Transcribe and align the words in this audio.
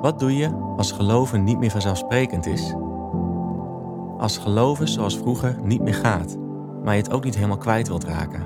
Wat 0.00 0.18
doe 0.18 0.36
je 0.36 0.50
als 0.76 0.92
geloven 0.92 1.44
niet 1.44 1.58
meer 1.58 1.70
vanzelfsprekend 1.70 2.46
is? 2.46 2.74
Als 4.18 4.38
geloven 4.38 4.88
zoals 4.88 5.18
vroeger 5.18 5.56
niet 5.62 5.82
meer 5.82 5.94
gaat, 5.94 6.36
maar 6.84 6.94
je 6.94 7.02
het 7.02 7.12
ook 7.12 7.24
niet 7.24 7.34
helemaal 7.34 7.56
kwijt 7.56 7.88
wilt 7.88 8.04
raken? 8.04 8.42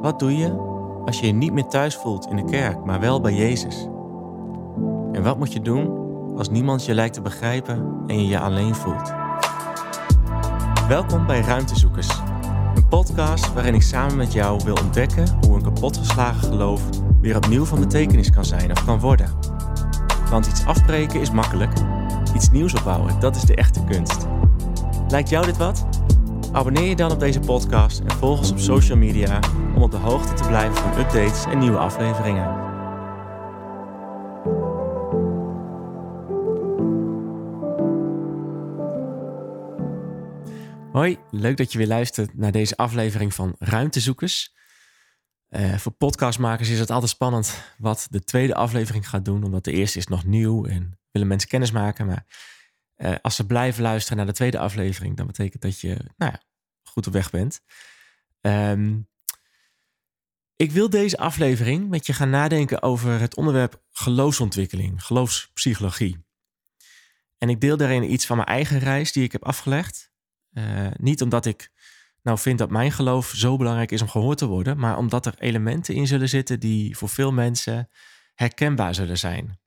Wat 0.00 0.18
doe 0.18 0.36
je 0.36 0.56
als 1.04 1.20
je 1.20 1.26
je 1.26 1.32
niet 1.32 1.52
meer 1.52 1.66
thuis 1.66 1.96
voelt 1.96 2.26
in 2.26 2.36
de 2.36 2.44
kerk, 2.44 2.84
maar 2.84 3.00
wel 3.00 3.20
bij 3.20 3.34
Jezus? 3.34 3.88
En 5.12 5.22
wat 5.22 5.38
moet 5.38 5.52
je 5.52 5.60
doen 5.60 6.06
als 6.36 6.50
niemand 6.50 6.84
je 6.84 6.94
lijkt 6.94 7.14
te 7.14 7.22
begrijpen 7.22 8.02
en 8.06 8.20
je 8.20 8.26
je 8.26 8.38
alleen 8.38 8.74
voelt? 8.74 9.12
Welkom 10.88 11.26
bij 11.26 11.40
Ruimtezoekers, 11.40 12.20
een 12.74 12.88
podcast 12.88 13.52
waarin 13.52 13.74
ik 13.74 13.82
samen 13.82 14.16
met 14.16 14.32
jou 14.32 14.60
wil 14.64 14.76
ontdekken 14.84 15.38
hoe 15.46 15.56
een 15.56 15.62
kapotgeslagen 15.62 16.48
geloof 16.48 16.82
weer 17.28 17.36
opnieuw 17.36 17.64
van 17.64 17.80
betekenis 17.80 18.30
kan 18.30 18.44
zijn 18.44 18.70
of 18.70 18.84
kan 18.84 19.00
worden. 19.00 19.34
Want 20.30 20.46
iets 20.46 20.64
afbreken 20.64 21.20
is 21.20 21.30
makkelijk, 21.30 21.72
iets 22.34 22.50
nieuws 22.50 22.74
opbouwen, 22.74 23.20
dat 23.20 23.36
is 23.36 23.42
de 23.42 23.54
echte 23.54 23.84
kunst. 23.84 24.26
Lijkt 25.08 25.28
jou 25.28 25.44
dit 25.46 25.56
wat? 25.56 25.86
Abonneer 26.52 26.88
je 26.88 26.96
dan 26.96 27.10
op 27.10 27.20
deze 27.20 27.40
podcast 27.40 28.00
en 28.00 28.10
volg 28.10 28.38
ons 28.38 28.50
op 28.50 28.58
social 28.58 28.98
media 28.98 29.40
om 29.74 29.82
op 29.82 29.90
de 29.90 29.96
hoogte 29.96 30.34
te 30.34 30.46
blijven 30.46 30.76
van 30.76 30.98
updates 30.98 31.44
en 31.44 31.58
nieuwe 31.58 31.78
afleveringen. 31.78 32.66
Hoi, 40.92 41.18
leuk 41.30 41.56
dat 41.56 41.72
je 41.72 41.78
weer 41.78 41.86
luistert 41.86 42.38
naar 42.38 42.52
deze 42.52 42.76
aflevering 42.76 43.34
van 43.34 43.54
Ruimtezoekers. 43.58 44.56
Uh, 45.50 45.78
voor 45.78 45.92
podcastmakers 45.92 46.68
is 46.68 46.78
het 46.78 46.90
altijd 46.90 47.10
spannend 47.10 47.62
wat 47.78 48.06
de 48.10 48.24
tweede 48.24 48.54
aflevering 48.54 49.08
gaat 49.08 49.24
doen, 49.24 49.44
omdat 49.44 49.64
de 49.64 49.72
eerste 49.72 49.98
is 49.98 50.06
nog 50.06 50.24
nieuw 50.24 50.66
en 50.66 50.98
willen 51.10 51.28
mensen 51.28 51.48
kennis 51.48 51.70
maken. 51.70 52.06
Maar 52.06 52.26
uh, 52.96 53.14
als 53.22 53.36
ze 53.36 53.46
blijven 53.46 53.82
luisteren 53.82 54.16
naar 54.16 54.26
de 54.26 54.32
tweede 54.32 54.58
aflevering, 54.58 55.16
dan 55.16 55.26
betekent 55.26 55.62
dat 55.62 55.80
je 55.80 55.96
nou 56.16 56.32
ja, 56.32 56.42
goed 56.82 57.06
op 57.06 57.12
weg 57.12 57.30
bent. 57.30 57.60
Um, 58.40 59.08
ik 60.56 60.72
wil 60.72 60.90
deze 60.90 61.18
aflevering 61.18 61.88
met 61.88 62.06
je 62.06 62.12
gaan 62.12 62.30
nadenken 62.30 62.82
over 62.82 63.20
het 63.20 63.36
onderwerp 63.36 63.82
geloofsontwikkeling, 63.90 65.04
geloofspsychologie. 65.04 66.26
En 67.38 67.48
ik 67.48 67.60
deel 67.60 67.76
daarin 67.76 68.12
iets 68.12 68.26
van 68.26 68.36
mijn 68.36 68.48
eigen 68.48 68.78
reis 68.78 69.12
die 69.12 69.24
ik 69.24 69.32
heb 69.32 69.44
afgelegd. 69.44 70.10
Uh, 70.52 70.88
niet 70.96 71.22
omdat 71.22 71.46
ik 71.46 71.72
nou 72.28 72.40
vind 72.40 72.58
dat 72.58 72.70
mijn 72.70 72.92
geloof 72.92 73.32
zo 73.34 73.56
belangrijk 73.56 73.90
is 73.90 74.02
om 74.02 74.08
gehoord 74.08 74.38
te 74.38 74.46
worden, 74.46 74.78
maar 74.78 74.96
omdat 74.96 75.26
er 75.26 75.34
elementen 75.38 75.94
in 75.94 76.06
zullen 76.06 76.28
zitten 76.28 76.60
die 76.60 76.96
voor 76.96 77.08
veel 77.08 77.32
mensen 77.32 77.88
herkenbaar 78.34 78.94
zullen 78.94 79.18
zijn. 79.18 79.60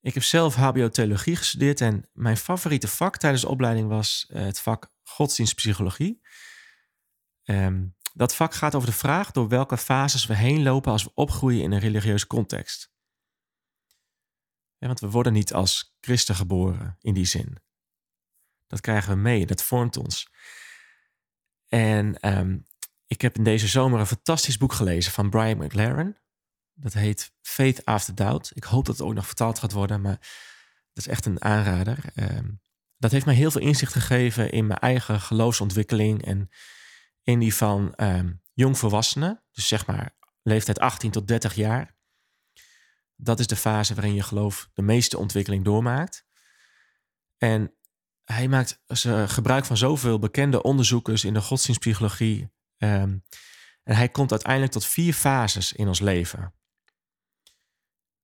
Ik 0.00 0.14
heb 0.14 0.22
zelf 0.22 0.54
HBO-theologie 0.54 1.36
gestudeerd 1.36 1.80
en 1.80 2.08
mijn 2.12 2.36
favoriete 2.36 2.88
vak 2.88 3.16
tijdens 3.16 3.42
de 3.42 3.48
opleiding 3.48 3.88
was 3.88 4.26
eh, 4.28 4.42
het 4.42 4.60
vak 4.60 4.92
godsdienstpsychologie. 5.02 6.20
Um, 7.44 7.96
dat 8.12 8.34
vak 8.34 8.54
gaat 8.54 8.74
over 8.74 8.88
de 8.88 8.94
vraag 8.94 9.30
door 9.30 9.48
welke 9.48 9.76
fases 9.76 10.26
we 10.26 10.34
heen 10.34 10.62
lopen 10.62 10.92
als 10.92 11.04
we 11.04 11.14
opgroeien 11.14 11.62
in 11.62 11.72
een 11.72 11.78
religieuze 11.78 12.26
context. 12.26 12.90
Want 14.78 15.00
we 15.00 15.10
worden 15.10 15.32
niet 15.32 15.52
als 15.52 15.96
christen 16.00 16.34
geboren 16.34 16.96
in 17.00 17.14
die 17.14 17.26
zin. 17.26 17.58
Dat 18.66 18.80
krijgen 18.80 19.10
we 19.10 19.16
mee, 19.16 19.46
dat 19.46 19.62
vormt 19.62 19.96
ons. 19.96 20.28
En 21.68 22.28
um, 22.38 22.66
ik 23.06 23.20
heb 23.20 23.36
in 23.36 23.44
deze 23.44 23.68
zomer 23.68 24.00
een 24.00 24.06
fantastisch 24.06 24.56
boek 24.56 24.72
gelezen 24.72 25.12
van 25.12 25.30
Brian 25.30 25.56
McLaren. 25.58 26.16
Dat 26.74 26.92
heet 26.92 27.32
Faith 27.40 27.84
After 27.84 28.14
Doubt. 28.14 28.50
Ik 28.54 28.64
hoop 28.64 28.86
dat 28.86 28.98
het 28.98 29.06
ook 29.06 29.14
nog 29.14 29.26
vertaald 29.26 29.58
gaat 29.58 29.72
worden, 29.72 30.00
maar 30.00 30.18
dat 30.92 31.06
is 31.06 31.08
echt 31.08 31.26
een 31.26 31.42
aanrader. 31.42 31.98
Um, 32.14 32.60
dat 32.96 33.10
heeft 33.10 33.24
mij 33.26 33.34
heel 33.34 33.50
veel 33.50 33.60
inzicht 33.60 33.92
gegeven 33.92 34.50
in 34.50 34.66
mijn 34.66 34.80
eigen 34.80 35.20
geloofsontwikkeling 35.20 36.24
en 36.24 36.50
in 37.22 37.38
die 37.38 37.54
van 37.54 37.92
um, 37.96 38.42
jongvolwassenen. 38.52 39.42
Dus 39.52 39.68
zeg 39.68 39.86
maar 39.86 40.16
leeftijd 40.42 40.78
18 40.78 41.10
tot 41.10 41.28
30 41.28 41.54
jaar. 41.54 41.96
Dat 43.16 43.38
is 43.38 43.46
de 43.46 43.56
fase 43.56 43.94
waarin 43.94 44.14
je 44.14 44.22
geloof 44.22 44.68
de 44.74 44.82
meeste 44.82 45.18
ontwikkeling 45.18 45.64
doormaakt. 45.64 46.26
En 47.36 47.74
hij 48.32 48.48
maakt 48.48 48.82
gebruik 49.26 49.64
van 49.64 49.76
zoveel 49.76 50.18
bekende 50.18 50.62
onderzoekers 50.62 51.24
in 51.24 51.34
de 51.34 51.40
godsdienstpsychologie. 51.40 52.50
Um, 52.76 53.22
en 53.82 53.96
hij 53.96 54.08
komt 54.08 54.30
uiteindelijk 54.30 54.72
tot 54.72 54.86
vier 54.86 55.12
fases 55.12 55.72
in 55.72 55.88
ons 55.88 56.00
leven. 56.00 56.54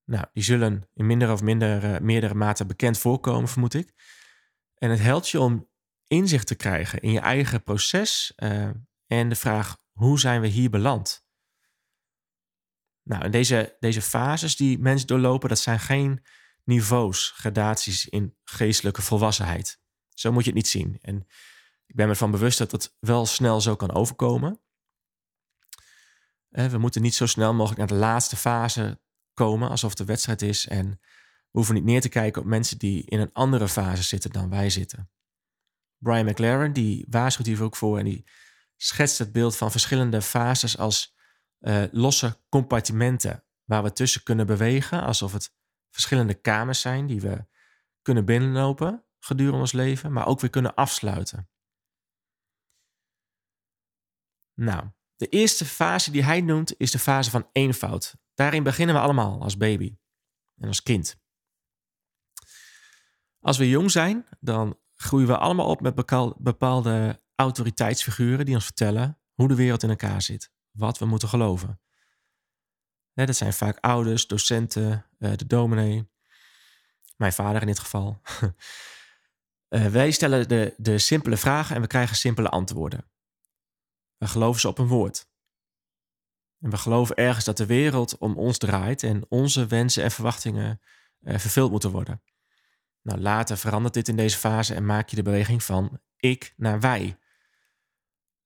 Nou, 0.04 0.26
die 0.32 0.42
zullen 0.42 0.88
in 0.94 1.06
minder 1.06 1.32
of 1.32 1.42
minder, 1.42 1.84
uh, 1.84 1.98
meerdere 1.98 2.34
mate 2.34 2.66
bekend 2.66 2.98
voorkomen, 2.98 3.48
vermoed 3.48 3.74
ik. 3.74 3.92
En 4.74 4.90
het 4.90 5.00
helpt 5.00 5.28
je 5.28 5.40
om 5.40 5.68
inzicht 6.06 6.46
te 6.46 6.54
krijgen 6.54 7.00
in 7.00 7.12
je 7.12 7.20
eigen 7.20 7.62
proces 7.62 8.32
uh, 8.36 8.70
en 9.06 9.28
de 9.28 9.34
vraag: 9.34 9.76
hoe 9.92 10.20
zijn 10.20 10.40
we 10.40 10.46
hier 10.46 10.70
beland? 10.70 11.26
Nou, 13.02 13.22
en 13.22 13.30
deze, 13.30 13.76
deze 13.80 14.02
fases 14.02 14.56
die 14.56 14.78
mensen 14.78 15.06
doorlopen, 15.06 15.48
dat 15.48 15.58
zijn 15.58 15.80
geen 15.80 16.24
niveaus, 16.64 17.30
gradaties 17.30 18.08
in 18.08 18.36
geestelijke 18.44 19.02
volwassenheid. 19.02 19.82
Zo 20.14 20.32
moet 20.32 20.44
je 20.44 20.50
het 20.50 20.58
niet 20.58 20.68
zien. 20.68 20.98
En 21.00 21.26
ik 21.86 21.94
ben 21.94 22.06
me 22.06 22.12
ervan 22.12 22.30
bewust 22.30 22.58
dat 22.58 22.70
het 22.70 22.96
wel 23.00 23.26
snel 23.26 23.60
zo 23.60 23.76
kan 23.76 23.94
overkomen. 23.94 24.60
We 26.48 26.78
moeten 26.78 27.02
niet 27.02 27.14
zo 27.14 27.26
snel 27.26 27.54
mogelijk 27.54 27.78
naar 27.78 27.98
de 27.98 28.04
laatste 28.04 28.36
fase 28.36 29.00
komen, 29.32 29.68
alsof 29.68 29.94
de 29.94 30.04
wedstrijd 30.04 30.42
is. 30.42 30.66
En 30.66 30.88
we 30.90 31.60
hoeven 31.60 31.74
niet 31.74 31.84
neer 31.84 32.00
te 32.00 32.08
kijken 32.08 32.42
op 32.42 32.48
mensen 32.48 32.78
die 32.78 33.04
in 33.04 33.20
een 33.20 33.32
andere 33.32 33.68
fase 33.68 34.02
zitten 34.02 34.30
dan 34.30 34.50
wij 34.50 34.70
zitten. 34.70 35.10
Brian 35.98 36.24
McLaren 36.24 36.72
die 36.72 37.06
waarschuwt 37.10 37.46
hier 37.46 37.62
ook 37.62 37.76
voor 37.76 37.98
en 37.98 38.04
die 38.04 38.24
schetst 38.76 39.18
het 39.18 39.32
beeld 39.32 39.56
van 39.56 39.70
verschillende 39.70 40.22
fases 40.22 40.78
als 40.78 41.14
uh, 41.60 41.84
losse 41.90 42.38
compartimenten 42.48 43.44
waar 43.64 43.82
we 43.82 43.92
tussen 43.92 44.22
kunnen 44.22 44.46
bewegen, 44.46 45.02
alsof 45.02 45.32
het 45.32 45.54
verschillende 45.90 46.34
kamers 46.34 46.80
zijn 46.80 47.06
die 47.06 47.20
we 47.20 47.46
kunnen 48.02 48.24
binnenlopen 48.24 49.03
gedurende 49.24 49.58
ons 49.58 49.72
leven, 49.72 50.12
maar 50.12 50.26
ook 50.26 50.40
weer 50.40 50.50
kunnen 50.50 50.74
afsluiten. 50.74 51.48
Nou, 54.54 54.90
de 55.16 55.28
eerste 55.28 55.64
fase 55.64 56.10
die 56.10 56.24
hij 56.24 56.40
noemt 56.40 56.74
is 56.78 56.90
de 56.90 56.98
fase 56.98 57.30
van 57.30 57.48
eenvoud. 57.52 58.14
Daarin 58.34 58.62
beginnen 58.62 58.94
we 58.94 59.00
allemaal 59.00 59.42
als 59.42 59.56
baby 59.56 59.96
en 60.56 60.68
als 60.68 60.82
kind. 60.82 61.22
Als 63.40 63.58
we 63.58 63.68
jong 63.68 63.90
zijn, 63.90 64.26
dan 64.40 64.78
groeien 64.94 65.26
we 65.26 65.38
allemaal 65.38 65.66
op 65.66 65.80
met 65.80 65.94
bepaalde 66.38 67.22
autoriteitsfiguren 67.34 68.44
die 68.44 68.54
ons 68.54 68.64
vertellen 68.64 69.18
hoe 69.32 69.48
de 69.48 69.54
wereld 69.54 69.82
in 69.82 69.90
elkaar 69.90 70.22
zit, 70.22 70.50
wat 70.70 70.98
we 70.98 71.04
moeten 71.04 71.28
geloven. 71.28 71.80
dat 73.14 73.36
zijn 73.36 73.52
vaak 73.52 73.78
ouders, 73.78 74.26
docenten, 74.26 75.06
eh, 75.18 75.36
de 75.36 75.46
dominee, 75.46 76.10
mijn 77.16 77.32
vader 77.32 77.60
in 77.60 77.66
dit 77.66 77.78
geval. 77.78 78.20
Uh, 79.74 79.86
wij 79.86 80.10
stellen 80.10 80.48
de, 80.48 80.74
de 80.76 80.98
simpele 80.98 81.36
vragen 81.36 81.76
en 81.76 81.82
we 81.82 81.86
krijgen 81.86 82.16
simpele 82.16 82.48
antwoorden. 82.48 83.10
We 84.16 84.26
geloven 84.26 84.60
ze 84.60 84.68
op 84.68 84.78
een 84.78 84.86
woord. 84.86 85.28
En 86.60 86.70
we 86.70 86.76
geloven 86.76 87.16
ergens 87.16 87.44
dat 87.44 87.56
de 87.56 87.66
wereld 87.66 88.18
om 88.18 88.38
ons 88.38 88.58
draait 88.58 89.02
en 89.02 89.24
onze 89.28 89.66
wensen 89.66 90.02
en 90.02 90.10
verwachtingen 90.10 90.80
uh, 91.20 91.38
vervuld 91.38 91.70
moeten 91.70 91.90
worden. 91.90 92.22
Nou, 93.02 93.20
later 93.20 93.56
verandert 93.56 93.94
dit 93.94 94.08
in 94.08 94.16
deze 94.16 94.38
fase 94.38 94.74
en 94.74 94.86
maak 94.86 95.08
je 95.08 95.16
de 95.16 95.22
beweging 95.22 95.62
van 95.62 96.00
ik 96.16 96.54
naar 96.56 96.80
wij. 96.80 97.18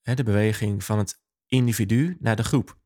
de 0.02 0.22
beweging 0.22 0.84
van 0.84 0.98
het 0.98 1.22
individu 1.46 2.16
naar 2.20 2.36
de 2.36 2.44
groep. 2.44 2.78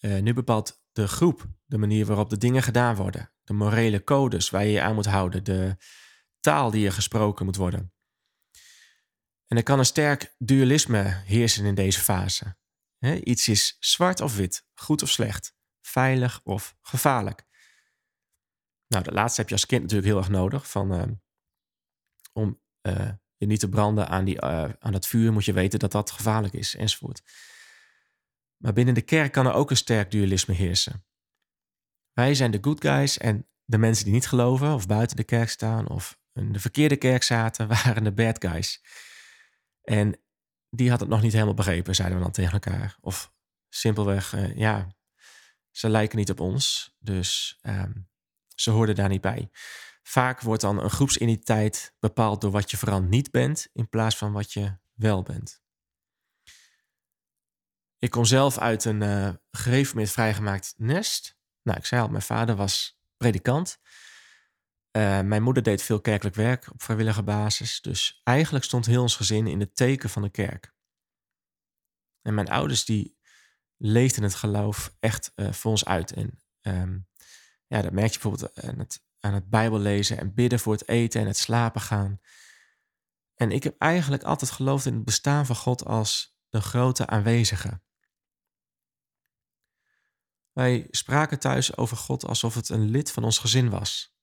Uh, 0.00 0.22
nu 0.22 0.32
bepaalt 0.32 0.84
de 0.92 1.08
groep 1.08 1.48
de 1.64 1.78
manier 1.78 2.06
waarop 2.06 2.30
de 2.30 2.38
dingen 2.38 2.62
gedaan 2.62 2.96
worden, 2.96 3.32
de 3.42 3.52
morele 3.52 4.04
codes 4.04 4.50
waar 4.50 4.64
je 4.64 4.72
je 4.72 4.82
aan 4.82 4.94
moet 4.94 5.06
houden, 5.06 5.44
de, 5.44 5.76
taal 6.44 6.70
die 6.70 6.86
er 6.86 6.92
gesproken 6.92 7.44
moet 7.44 7.56
worden. 7.56 7.92
En 9.46 9.56
er 9.56 9.62
kan 9.62 9.78
een 9.78 9.84
sterk 9.84 10.34
dualisme 10.38 11.22
heersen 11.24 11.64
in 11.64 11.74
deze 11.74 12.00
fase. 12.00 12.56
iets 13.22 13.48
is 13.48 13.76
zwart 13.80 14.20
of 14.20 14.36
wit, 14.36 14.66
goed 14.74 15.02
of 15.02 15.10
slecht, 15.10 15.54
veilig 15.80 16.40
of 16.42 16.76
gevaarlijk. 16.80 17.44
Nou, 18.86 19.04
de 19.04 19.12
laatste 19.12 19.40
heb 19.40 19.48
je 19.48 19.54
als 19.54 19.66
kind 19.66 19.82
natuurlijk 19.82 20.08
heel 20.08 20.18
erg 20.18 20.28
nodig. 20.28 20.70
Van, 20.70 20.94
uh, 20.94 21.02
om 22.32 22.60
uh, 22.82 23.10
je 23.36 23.46
niet 23.46 23.60
te 23.60 23.68
branden 23.68 24.08
aan, 24.08 24.24
die, 24.24 24.42
uh, 24.42 24.68
aan 24.78 24.92
dat 24.92 25.06
vuur 25.06 25.32
moet 25.32 25.44
je 25.44 25.52
weten 25.52 25.78
dat 25.78 25.92
dat 25.92 26.10
gevaarlijk 26.10 26.54
is, 26.54 26.74
enzovoort. 26.74 27.22
Maar 28.56 28.72
binnen 28.72 28.94
de 28.94 29.02
kerk 29.02 29.32
kan 29.32 29.46
er 29.46 29.52
ook 29.52 29.70
een 29.70 29.76
sterk 29.76 30.10
dualisme 30.10 30.54
heersen. 30.54 31.06
Wij 32.12 32.34
zijn 32.34 32.50
de 32.50 32.58
good 32.60 32.80
guys 32.80 33.18
en 33.18 33.48
de 33.64 33.78
mensen 33.78 34.04
die 34.04 34.14
niet 34.14 34.26
geloven 34.26 34.74
of 34.74 34.86
buiten 34.86 35.16
de 35.16 35.24
kerk 35.24 35.48
staan 35.48 35.88
of 35.88 36.22
in 36.34 36.52
de 36.52 36.60
verkeerde 36.60 36.96
kerk 36.96 37.22
zaten, 37.22 37.68
waren 37.84 38.04
de 38.04 38.12
bad 38.12 38.44
guys. 38.44 38.84
En 39.82 40.20
die 40.70 40.90
had 40.90 41.00
het 41.00 41.08
nog 41.08 41.22
niet 41.22 41.32
helemaal 41.32 41.54
begrepen, 41.54 41.94
zeiden 41.94 42.18
we 42.18 42.24
dan 42.24 42.32
tegen 42.32 42.52
elkaar. 42.52 42.96
Of 43.00 43.32
simpelweg, 43.68 44.34
uh, 44.34 44.56
ja, 44.56 44.94
ze 45.70 45.88
lijken 45.88 46.18
niet 46.18 46.30
op 46.30 46.40
ons, 46.40 46.96
dus 46.98 47.58
ehm, 47.60 47.92
ze 48.54 48.70
hoorden 48.70 48.94
daar 48.94 49.08
niet 49.08 49.20
bij. 49.20 49.50
Vaak 50.02 50.40
wordt 50.40 50.60
dan 50.60 50.82
een 50.82 50.90
groepsidentiteit 50.90 51.94
bepaald 51.98 52.40
door 52.40 52.50
wat 52.50 52.70
je 52.70 52.76
vooral 52.76 53.02
niet 53.02 53.30
bent, 53.30 53.68
in 53.72 53.88
plaats 53.88 54.16
van 54.16 54.32
wat 54.32 54.52
je 54.52 54.76
wel 54.94 55.22
bent. 55.22 55.62
Ik 57.98 58.10
kom 58.10 58.24
zelf 58.24 58.58
uit 58.58 58.84
een 58.84 59.00
uh, 59.00 59.28
gereformeerd 59.50 60.10
vrijgemaakt 60.10 60.74
nest. 60.76 61.36
Nou, 61.62 61.78
ik 61.78 61.86
zei 61.86 62.02
al, 62.02 62.08
mijn 62.08 62.22
vader 62.22 62.56
was 62.56 62.98
predikant. 63.16 63.78
Uh, 64.96 65.20
mijn 65.20 65.42
moeder 65.42 65.62
deed 65.62 65.82
veel 65.82 66.00
kerkelijk 66.00 66.36
werk 66.36 66.70
op 66.72 66.82
vrijwillige 66.82 67.22
basis. 67.22 67.80
Dus 67.80 68.20
eigenlijk 68.24 68.64
stond 68.64 68.86
heel 68.86 69.02
ons 69.02 69.16
gezin 69.16 69.46
in 69.46 69.60
het 69.60 69.76
teken 69.76 70.10
van 70.10 70.22
de 70.22 70.30
kerk. 70.30 70.74
En 72.22 72.34
mijn 72.34 72.48
ouders 72.48 72.84
die 72.84 73.18
leefden 73.76 74.22
het 74.22 74.34
geloof 74.34 74.96
echt 75.00 75.32
uh, 75.36 75.52
voor 75.52 75.70
ons 75.70 75.84
uit. 75.84 76.12
En 76.12 76.42
um, 76.60 77.08
ja, 77.66 77.82
dat 77.82 77.92
merk 77.92 78.12
je 78.12 78.18
bijvoorbeeld 78.20 78.62
aan 78.62 78.78
het, 78.78 79.04
aan 79.20 79.34
het 79.34 79.50
Bijbel 79.50 79.78
lezen 79.78 80.18
en 80.18 80.34
bidden 80.34 80.58
voor 80.58 80.72
het 80.72 80.88
eten 80.88 81.20
en 81.20 81.26
het 81.26 81.36
slapen 81.36 81.80
gaan. 81.80 82.20
En 83.34 83.50
ik 83.50 83.62
heb 83.62 83.78
eigenlijk 83.78 84.22
altijd 84.22 84.50
geloofd 84.50 84.86
in 84.86 84.94
het 84.94 85.04
bestaan 85.04 85.46
van 85.46 85.56
God 85.56 85.84
als 85.84 86.38
de 86.48 86.60
grote 86.60 87.06
aanwezige. 87.06 87.82
Wij 90.52 90.86
spraken 90.90 91.38
thuis 91.38 91.76
over 91.76 91.96
God 91.96 92.24
alsof 92.24 92.54
het 92.54 92.68
een 92.68 92.90
lid 92.90 93.12
van 93.12 93.24
ons 93.24 93.38
gezin 93.38 93.70
was. 93.70 94.13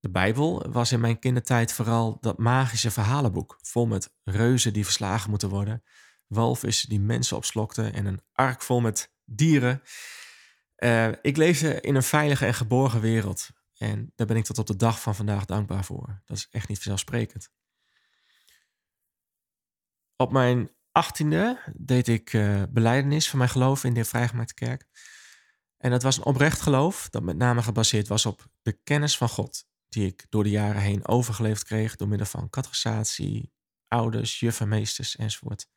De 0.00 0.10
Bijbel 0.10 0.70
was 0.70 0.92
in 0.92 1.00
mijn 1.00 1.18
kindertijd 1.18 1.72
vooral 1.72 2.18
dat 2.20 2.38
magische 2.38 2.90
verhalenboek, 2.90 3.58
vol 3.62 3.86
met 3.86 4.14
reuzen 4.24 4.72
die 4.72 4.84
verslagen 4.84 5.30
moeten 5.30 5.48
worden, 5.48 5.82
walvissen 6.26 6.88
die 6.88 7.00
mensen 7.00 7.36
opslokten 7.36 7.92
en 7.92 8.06
een 8.06 8.22
ark 8.32 8.62
vol 8.62 8.80
met 8.80 9.12
dieren. 9.24 9.82
Uh, 10.76 11.08
ik 11.22 11.36
leefde 11.36 11.80
in 11.80 11.94
een 11.94 12.02
veilige 12.02 12.46
en 12.46 12.54
geborgen 12.54 13.00
wereld. 13.00 13.48
En 13.76 14.12
daar 14.16 14.26
ben 14.26 14.36
ik 14.36 14.44
tot 14.44 14.58
op 14.58 14.66
de 14.66 14.76
dag 14.76 15.00
van 15.00 15.14
vandaag 15.14 15.44
dankbaar 15.44 15.84
voor. 15.84 16.22
Dat 16.24 16.36
is 16.36 16.48
echt 16.50 16.68
niet 16.68 16.78
vanzelfsprekend. 16.78 17.50
Op 20.16 20.32
mijn 20.32 20.70
achttiende 20.92 21.72
deed 21.76 22.08
ik 22.08 22.32
uh, 22.32 22.62
beleidenis 22.70 23.28
van 23.28 23.38
mijn 23.38 23.50
geloof 23.50 23.84
in 23.84 23.94
de 23.94 24.04
vrijgemaakte 24.04 24.54
kerk. 24.54 24.86
En 25.76 25.90
dat 25.90 26.02
was 26.02 26.16
een 26.16 26.24
oprecht 26.24 26.60
geloof 26.60 27.08
dat 27.10 27.22
met 27.22 27.36
name 27.36 27.62
gebaseerd 27.62 28.08
was 28.08 28.26
op 28.26 28.46
de 28.62 28.72
kennis 28.72 29.16
van 29.16 29.28
God. 29.28 29.68
Die 29.90 30.06
ik 30.06 30.26
door 30.28 30.42
de 30.42 30.50
jaren 30.50 30.82
heen 30.82 31.08
overgeleefd 31.08 31.64
kreeg 31.64 31.96
door 31.96 32.08
middel 32.08 32.26
van 32.26 32.50
catechisatie, 32.50 33.52
ouders, 33.88 34.40
juffen, 34.40 34.68
meesters 34.68 35.16
enzovoort. 35.16 35.68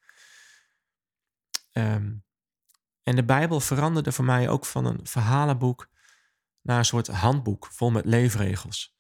Um, 1.72 2.24
en 3.04 3.16
de 3.16 3.24
Bijbel 3.24 3.60
veranderde 3.60 4.12
voor 4.12 4.26
mij 4.26 4.50
ook 4.50 4.66
van 4.66 4.86
een 4.86 5.00
verhalenboek 5.08 5.90
naar 6.62 6.78
een 6.78 6.86
soort 6.86 7.08
handboek 7.08 7.68
vol 7.72 7.92
met 7.92 8.06
leefregels. 8.06 8.96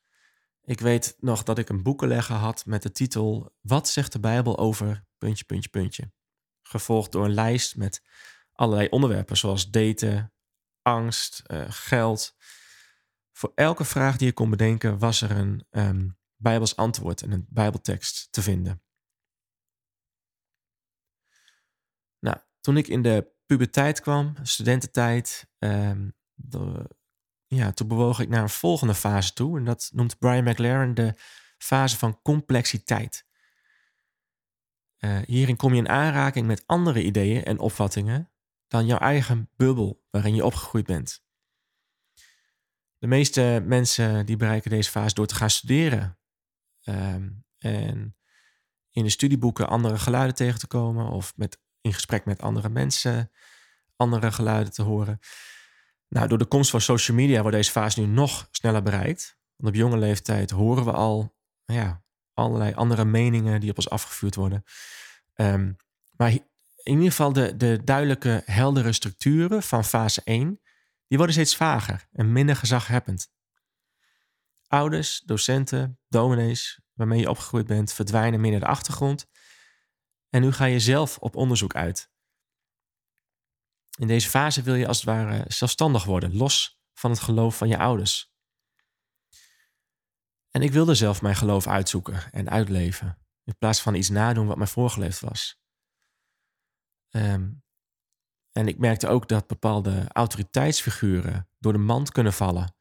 Ik 0.63 0.79
weet 0.79 1.15
nog 1.19 1.43
dat 1.43 1.57
ik 1.57 1.69
een 1.69 1.83
boekenlegger 1.83 2.35
had 2.35 2.65
met 2.65 2.81
de 2.81 2.91
titel 2.91 3.55
Wat 3.61 3.89
zegt 3.89 4.11
de 4.11 4.19
Bijbel 4.19 4.57
over 4.57 5.05
puntje, 5.17 5.43
puntje, 5.45 5.69
puntje. 5.69 6.11
Gevolgd 6.61 7.11
door 7.11 7.25
een 7.25 7.33
lijst 7.33 7.75
met 7.75 8.03
allerlei 8.53 8.87
onderwerpen 8.87 9.37
zoals 9.37 9.69
daten, 9.69 10.33
angst, 10.81 11.43
uh, 11.47 11.65
geld. 11.67 12.35
Voor 13.33 13.51
elke 13.55 13.83
vraag 13.83 14.17
die 14.17 14.27
je 14.27 14.33
kon 14.33 14.49
bedenken 14.49 14.97
was 14.97 15.21
er 15.21 15.31
een 15.31 15.65
um, 15.71 16.17
Bijbels 16.35 16.75
antwoord 16.75 17.21
en 17.21 17.31
een 17.31 17.45
Bijbeltekst 17.49 18.27
te 18.31 18.41
vinden. 18.41 18.81
Nou, 22.19 22.37
toen 22.61 22.77
ik 22.77 22.87
in 22.87 23.01
de 23.01 23.31
puberteit 23.45 24.01
kwam, 24.01 24.35
studententijd, 24.41 25.47
um, 25.59 26.15
de, 26.33 26.89
ja, 27.47 27.71
toen 27.71 27.87
bewoog 27.87 28.19
ik 28.19 28.29
naar 28.29 28.41
een 28.41 28.49
volgende 28.49 28.95
fase 28.95 29.33
toe. 29.33 29.57
En 29.57 29.65
dat 29.65 29.89
noemt 29.93 30.19
Brian 30.19 30.43
McLaren 30.43 30.93
de 30.93 31.13
fase 31.57 31.97
van 31.97 32.21
complexiteit. 32.21 33.25
Uh, 34.99 35.19
hierin 35.25 35.55
kom 35.55 35.73
je 35.73 35.79
in 35.79 35.89
aanraking 35.89 36.47
met 36.47 36.63
andere 36.65 37.03
ideeën 37.03 37.43
en 37.43 37.59
opvattingen 37.59 38.31
dan 38.67 38.85
jouw 38.85 38.97
eigen 38.97 39.49
bubbel 39.55 40.03
waarin 40.09 40.35
je 40.35 40.45
opgegroeid 40.45 40.85
bent. 40.85 41.23
De 43.03 43.09
meeste 43.09 43.63
mensen 43.65 44.25
die 44.25 44.35
bereiken 44.35 44.69
deze 44.69 44.89
fase 44.89 45.13
door 45.13 45.25
te 45.25 45.35
gaan 45.35 45.49
studeren. 45.49 46.17
Um, 46.83 47.45
en 47.57 48.17
in 48.91 49.03
de 49.03 49.09
studieboeken 49.09 49.67
andere 49.67 49.97
geluiden 49.97 50.35
tegen 50.35 50.59
te 50.59 50.67
komen 50.67 51.07
of 51.07 51.33
met 51.35 51.59
in 51.81 51.93
gesprek 51.93 52.25
met 52.25 52.41
andere 52.41 52.69
mensen, 52.69 53.31
andere 53.95 54.31
geluiden 54.31 54.73
te 54.73 54.81
horen. 54.81 55.19
Nou, 56.07 56.27
door 56.27 56.37
de 56.37 56.45
komst 56.45 56.69
van 56.69 56.81
social 56.81 57.17
media 57.17 57.41
wordt 57.41 57.57
deze 57.57 57.71
fase 57.71 57.99
nu 57.99 58.05
nog 58.05 58.47
sneller 58.51 58.83
bereikt. 58.83 59.37
Want 59.55 59.73
op 59.73 59.79
jonge 59.81 59.97
leeftijd 59.97 60.51
horen 60.51 60.85
we 60.85 60.91
al 60.91 61.35
ja, 61.65 62.03
allerlei 62.33 62.73
andere 62.73 63.05
meningen 63.05 63.59
die 63.59 63.69
op 63.69 63.75
ons 63.75 63.89
afgevuurd 63.89 64.35
worden. 64.35 64.63
Um, 65.35 65.75
maar 66.11 66.31
in 66.31 66.43
ieder 66.83 67.09
geval 67.09 67.33
de, 67.33 67.57
de 67.57 67.81
duidelijke, 67.83 68.41
heldere 68.45 68.91
structuren 68.93 69.63
van 69.63 69.85
fase 69.85 70.21
1, 70.23 70.61
die 71.13 71.21
worden 71.21 71.41
steeds 71.41 71.57
vager 71.57 72.07
en 72.11 72.31
minder 72.31 72.55
gezaghebbend. 72.55 73.31
Ouders, 74.67 75.21
docenten, 75.25 75.99
dominees 76.07 76.81
waarmee 76.93 77.19
je 77.19 77.29
opgegroeid 77.29 77.67
bent, 77.67 77.93
verdwijnen 77.93 78.41
meer 78.41 78.51
naar 78.51 78.59
de 78.59 78.65
achtergrond 78.65 79.29
en 80.29 80.41
nu 80.41 80.51
ga 80.51 80.65
je 80.65 80.79
zelf 80.79 81.17
op 81.17 81.35
onderzoek 81.35 81.75
uit. 81.75 82.11
In 83.97 84.07
deze 84.07 84.29
fase 84.29 84.61
wil 84.61 84.75
je 84.75 84.87
als 84.87 84.97
het 84.97 85.05
ware 85.05 85.45
zelfstandig 85.47 86.03
worden, 86.03 86.35
los 86.35 86.81
van 86.93 87.11
het 87.11 87.19
geloof 87.19 87.57
van 87.57 87.67
je 87.67 87.77
ouders. 87.77 88.33
En 90.49 90.61
ik 90.61 90.71
wilde 90.71 90.95
zelf 90.95 91.21
mijn 91.21 91.35
geloof 91.35 91.67
uitzoeken 91.67 92.31
en 92.31 92.49
uitleven, 92.49 93.17
in 93.43 93.57
plaats 93.57 93.81
van 93.81 93.95
iets 93.95 94.09
nadoen 94.09 94.47
wat 94.47 94.57
mij 94.57 94.67
voorgeleefd 94.67 95.19
was. 95.19 95.61
Um, 97.09 97.62
en 98.53 98.67
ik 98.67 98.77
merkte 98.77 99.07
ook 99.07 99.27
dat 99.27 99.47
bepaalde 99.47 100.05
autoriteitsfiguren 100.07 101.47
door 101.59 101.73
de 101.73 101.79
mand 101.79 102.11
kunnen 102.11 102.33
vallen 102.33 102.75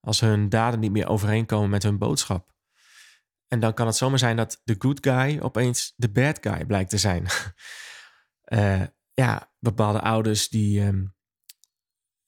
als 0.00 0.20
hun 0.20 0.48
daden 0.48 0.80
niet 0.80 0.92
meer 0.92 1.08
overeenkomen 1.08 1.70
met 1.70 1.82
hun 1.82 1.98
boodschap. 1.98 2.54
En 3.48 3.60
dan 3.60 3.74
kan 3.74 3.86
het 3.86 3.96
zomaar 3.96 4.18
zijn 4.18 4.36
dat 4.36 4.60
de 4.64 4.74
good 4.78 4.98
guy 5.00 5.38
opeens 5.38 5.92
de 5.96 6.10
bad 6.10 6.38
guy 6.40 6.64
blijkt 6.64 6.90
te 6.90 6.98
zijn. 6.98 7.26
uh, 8.44 8.82
ja, 9.24 9.52
bepaalde 9.58 10.00
ouders 10.00 10.48
die 10.48 10.80
um, 10.80 11.14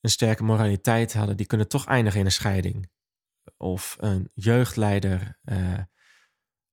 een 0.00 0.10
sterke 0.10 0.44
moraliteit 0.44 1.12
hadden, 1.12 1.36
die 1.36 1.46
kunnen 1.46 1.68
toch 1.68 1.86
eindigen 1.86 2.20
in 2.20 2.26
een 2.26 2.32
scheiding. 2.32 2.90
Of 3.56 3.96
een 3.98 4.30
jeugdleider 4.34 5.38
uh, 5.44 5.78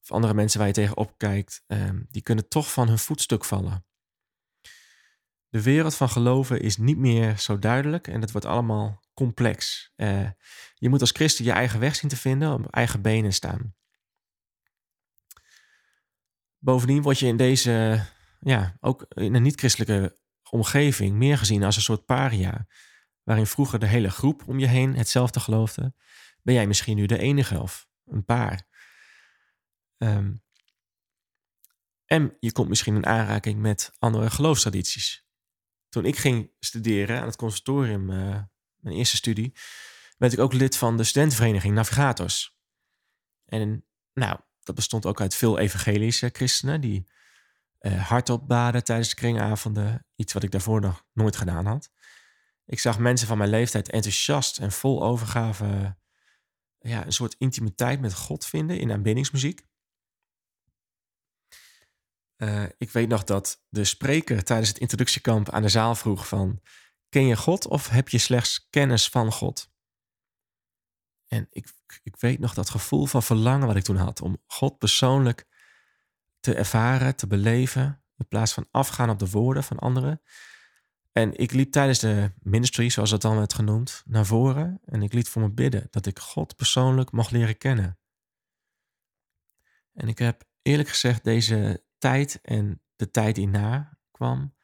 of 0.01 0.12
andere 0.12 0.33
mensen 0.33 0.60
waar 0.60 0.67
je 0.67 0.74
tegenop 0.74 1.17
kijkt, 1.17 1.63
um, 1.67 2.07
die 2.10 2.21
kunnen 2.21 2.48
toch 2.48 2.71
van 2.71 2.88
hun 2.88 3.00
voetstuk 3.00 3.45
vallen. 3.45 3.86
De 5.51 5.62
wereld 5.62 5.96
van 5.96 6.10
geloven 6.10 6.62
is 6.62 6.77
niet 6.77 6.98
meer 6.98 7.38
zo 7.38 7.60
duidelijk 7.60 8.08
en 8.08 8.22
het 8.22 8.31
wordt 8.31 8.48
allemaal 8.48 9.03
complex. 9.13 9.91
Uh, 9.96 10.29
je 10.74 10.89
moet 10.89 11.01
als 11.01 11.12
christen 11.12 11.46
je 11.46 11.51
eigen 11.51 11.79
weg 11.79 11.96
zien 11.96 12.10
te 12.10 12.17
vinden, 12.17 12.53
op 12.53 12.67
eigen 12.70 13.01
benen 13.01 13.34
staan. 13.34 13.75
Bovendien 16.58 17.01
word 17.01 17.20
je 17.20 17.27
in 17.27 17.38
deze, 17.38 18.05
ja, 18.39 18.77
ook 18.79 19.05
in 19.10 19.36
een 19.36 19.41
niet-christelijke 19.41 20.17
omgeving 20.50 21.15
meer 21.15 21.38
gezien 21.38 21.63
als 21.63 21.75
een 21.75 21.81
soort 21.81 22.05
paria. 22.05 22.67
Waarin 23.24 23.48
vroeger 23.48 23.79
de 23.79 23.88
hele 23.88 24.10
groep 24.10 24.48
om 24.48 24.60
je 24.60 24.67
heen 24.67 24.96
hetzelfde 24.96 25.39
geloofde, 25.39 25.93
ben 26.41 26.53
jij 26.53 26.67
misschien 26.67 26.96
nu 26.96 27.05
de 27.05 27.17
enige 27.17 27.62
of 27.62 27.88
een 28.05 28.25
paar. 28.25 28.67
Um, 29.98 30.43
en 32.05 32.38
je 32.39 32.51
komt 32.51 32.70
misschien 32.70 32.96
in 32.96 33.05
aanraking 33.05 33.60
met 33.60 33.91
andere 34.00 34.29
geloofstradities. 34.29 35.29
Toen 35.91 36.05
ik 36.05 36.17
ging 36.17 36.51
studeren 36.60 37.19
aan 37.19 37.25
het 37.25 37.36
conservatorium, 37.36 38.10
uh, 38.10 38.39
mijn 38.75 38.95
eerste 38.95 39.15
studie, 39.15 39.53
werd 40.17 40.33
ik 40.33 40.39
ook 40.39 40.53
lid 40.53 40.77
van 40.77 40.98
de 40.98 41.03
studentenvereniging 41.03 41.74
Navigators. 41.74 42.57
En 43.45 43.86
nou, 44.13 44.39
dat 44.60 44.75
bestond 44.75 45.05
ook 45.05 45.21
uit 45.21 45.36
veel 45.36 45.57
evangelische 45.57 46.29
christenen 46.33 46.81
die 46.81 47.07
uh, 47.81 48.07
hardop 48.07 48.48
baden 48.48 48.83
tijdens 48.83 49.10
de 49.10 49.15
kringavonden. 49.15 50.05
Iets 50.15 50.33
wat 50.33 50.43
ik 50.43 50.51
daarvoor 50.51 50.81
nog 50.81 51.05
nooit 51.13 51.36
gedaan 51.36 51.65
had. 51.65 51.91
Ik 52.65 52.79
zag 52.79 53.00
mensen 53.00 53.27
van 53.27 53.38
mijn 53.38 53.50
leeftijd 53.50 53.89
enthousiast 53.89 54.60
en 54.60 54.71
vol 54.71 55.03
overgave 55.03 55.98
ja, 56.79 57.05
een 57.05 57.13
soort 57.13 57.36
intimiteit 57.38 58.01
met 58.01 58.13
God 58.13 58.45
vinden 58.45 58.79
in 58.79 58.91
aanbiddingsmuziek. 58.91 59.65
Uh, 62.43 62.63
ik 62.77 62.91
weet 62.91 63.07
nog 63.07 63.24
dat 63.24 63.63
de 63.69 63.83
spreker 63.83 64.43
tijdens 64.43 64.69
het 64.69 64.77
introductiekamp 64.77 65.50
aan 65.50 65.62
de 65.62 65.69
zaal 65.69 65.95
vroeg 65.95 66.27
van... 66.27 66.62
Ken 67.10 67.25
je 67.25 67.38
God 67.38 67.67
of 67.67 67.89
heb 67.89 68.10
je 68.10 68.17
slechts 68.17 68.67
kennis 68.69 69.10
van 69.10 69.31
God? 69.31 69.71
En 71.27 71.48
ik, 71.50 71.67
ik 72.03 72.15
weet 72.15 72.39
nog 72.39 72.53
dat 72.53 72.69
gevoel 72.69 73.05
van 73.05 73.24
verlangen 73.24 73.67
wat 73.67 73.75
ik 73.75 73.83
toen 73.83 73.95
had 73.95 74.21
om 74.21 74.41
God 74.45 74.77
persoonlijk 74.77 75.48
te 76.39 76.55
ervaren, 76.55 77.15
te 77.15 77.27
beleven, 77.27 78.03
in 78.17 78.27
plaats 78.27 78.53
van 78.53 78.67
afgaan 78.71 79.10
op 79.10 79.19
de 79.19 79.29
woorden 79.29 79.63
van 79.63 79.79
anderen. 79.79 80.21
En 81.12 81.38
ik 81.38 81.51
liep 81.51 81.71
tijdens 81.71 82.00
de 82.00 82.33
ministry, 82.39 82.89
zoals 82.89 83.10
dat 83.10 83.21
dan 83.21 83.38
werd 83.38 83.53
genoemd, 83.53 84.03
naar 84.05 84.25
voren. 84.25 84.81
En 84.86 85.01
ik 85.01 85.13
liet 85.13 85.29
voor 85.29 85.41
me 85.41 85.50
bidden 85.50 85.88
dat 85.89 86.05
ik 86.05 86.19
God 86.19 86.55
persoonlijk 86.55 87.12
mocht 87.12 87.31
leren 87.31 87.57
kennen. 87.57 88.00
En 89.93 90.07
ik 90.07 90.17
heb 90.17 90.43
eerlijk 90.62 90.89
gezegd 90.89 91.24
deze 91.24 91.83
tijd 92.01 92.39
en 92.41 92.81
de 92.96 93.12
tijd 93.12 93.36
die 93.36 93.48
na 93.48 93.98
kwam, 94.12 94.55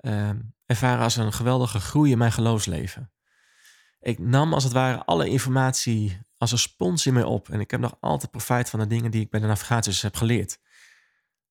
uh, 0.00 0.30
ervaren 0.66 1.02
als 1.02 1.16
een 1.16 1.32
geweldige 1.32 1.80
groei 1.80 2.10
in 2.10 2.18
mijn 2.18 2.32
geloofsleven. 2.32 3.12
Ik 4.00 4.18
nam 4.18 4.54
als 4.54 4.64
het 4.64 4.72
ware 4.72 5.04
alle 5.04 5.28
informatie 5.28 6.20
als 6.36 6.52
een 6.52 6.58
spons 6.58 7.06
in 7.06 7.14
mij 7.14 7.22
op. 7.22 7.48
En 7.48 7.60
ik 7.60 7.70
heb 7.70 7.80
nog 7.80 7.96
altijd 8.00 8.30
profijt 8.30 8.70
van 8.70 8.80
de 8.80 8.86
dingen 8.86 9.10
die 9.10 9.20
ik 9.20 9.30
bij 9.30 9.40
de 9.40 9.46
navigaties 9.46 10.02
heb 10.02 10.16
geleerd. 10.16 10.58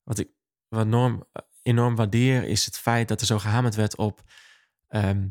Wat 0.04 0.20
ik 0.20 0.30
wat 0.68 0.86
enorm, 0.86 1.24
enorm 1.62 1.96
waardeer 1.96 2.44
is 2.44 2.66
het 2.66 2.78
feit 2.78 3.08
dat 3.08 3.22
er 3.22 3.26
zo 3.26 3.40
gehamerd 3.40 3.76
werd 3.76 3.96
op 3.96 4.22
ehm, 4.88 5.28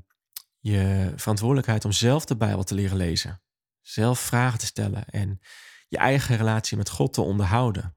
je 0.58 1.12
verantwoordelijkheid 1.16 1.84
om 1.84 1.92
zelf 1.92 2.24
de 2.24 2.36
Bijbel 2.36 2.64
te 2.64 2.74
leren 2.74 2.96
lezen. 2.96 3.42
Zelf 3.80 4.20
vragen 4.20 4.58
te 4.58 4.66
stellen 4.66 5.04
en 5.06 5.40
je 5.88 5.98
eigen 5.98 6.36
relatie 6.36 6.76
met 6.76 6.90
God 6.90 7.12
te 7.12 7.20
onderhouden. 7.20 7.96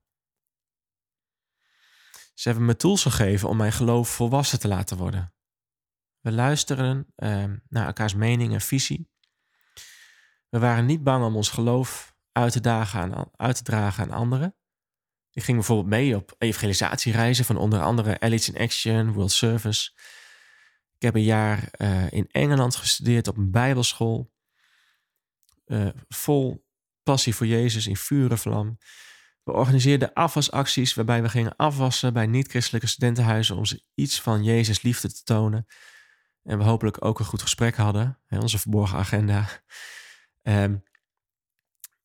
Ze 2.36 2.48
hebben 2.48 2.66
me 2.66 2.76
tools 2.76 3.02
gegeven 3.02 3.50
om 3.50 3.58
mijn 3.58 3.72
geloof 3.72 4.10
volwassen 4.10 4.60
te 4.60 4.68
laten 4.68 4.98
worden. 4.98 5.34
We 6.20 6.32
luisteren 6.32 7.08
ehm, 7.16 7.58
naar 7.70 7.86
elkaars 7.86 8.14
mening 8.14 8.54
en 8.54 8.62
visie. 8.62 9.10
We 10.50 10.60
waren 10.60 10.86
niet 10.86 11.04
bang 11.04 11.26
om 11.26 11.36
ons 11.36 11.50
geloof 11.50 12.16
uit 12.32 12.52
te, 12.52 12.62
dagen 12.62 13.00
aan, 13.00 13.30
uit 13.36 13.56
te 13.56 13.64
dragen 13.64 14.04
aan 14.04 14.12
anderen. 14.12 14.56
Ik 15.32 15.44
ging 15.44 15.58
bijvoorbeeld 15.58 15.90
mee 15.90 16.16
op 16.16 16.36
evangelisatiereizen 16.38 17.46
van 17.46 17.58
onder 17.58 17.82
andere 17.82 18.18
Elites 18.20 18.50
in 18.50 18.62
Action, 18.62 19.12
World 19.14 19.32
Service. 19.32 19.92
Ik 20.96 21.02
heb 21.02 21.16
een 21.16 21.24
jaar 21.24 21.70
uh, 21.78 22.12
in 22.12 22.28
Engeland 22.32 22.76
gestudeerd 22.76 23.28
op 23.28 23.38
een 23.38 23.52
bijbelschool. 23.52 24.34
Uh, 25.66 25.88
vol 26.08 26.66
passie 27.04 27.36
voor 27.36 27.48
Jezus 27.48 27.88
in 27.88 27.98
vuur 27.98 28.38
vlam. 28.38 28.78
We 29.46 29.52
organiseerden 29.52 30.14
afwasacties 30.14 30.94
waarbij 30.94 31.22
we 31.22 31.30
gingen 31.30 31.56
afwassen 31.56 32.14
bij 32.14 32.26
niet-christelijke 32.26 32.88
studentenhuizen 32.88 33.56
om 33.56 33.66
ze 33.66 33.84
iets 33.94 34.22
van 34.22 34.44
Jezus 34.44 34.82
liefde 34.82 35.14
te 35.14 35.24
tonen. 35.24 35.66
En 36.44 36.58
we 36.58 36.64
hopelijk 36.64 37.06
ook 37.06 37.20
een 37.20 37.26
goed 37.26 37.42
gesprek 37.42 37.76
hadden, 37.76 38.20
onze 38.30 38.60
verborgen 38.60 38.98
agenda. 38.98 39.48
Um, 40.42 40.84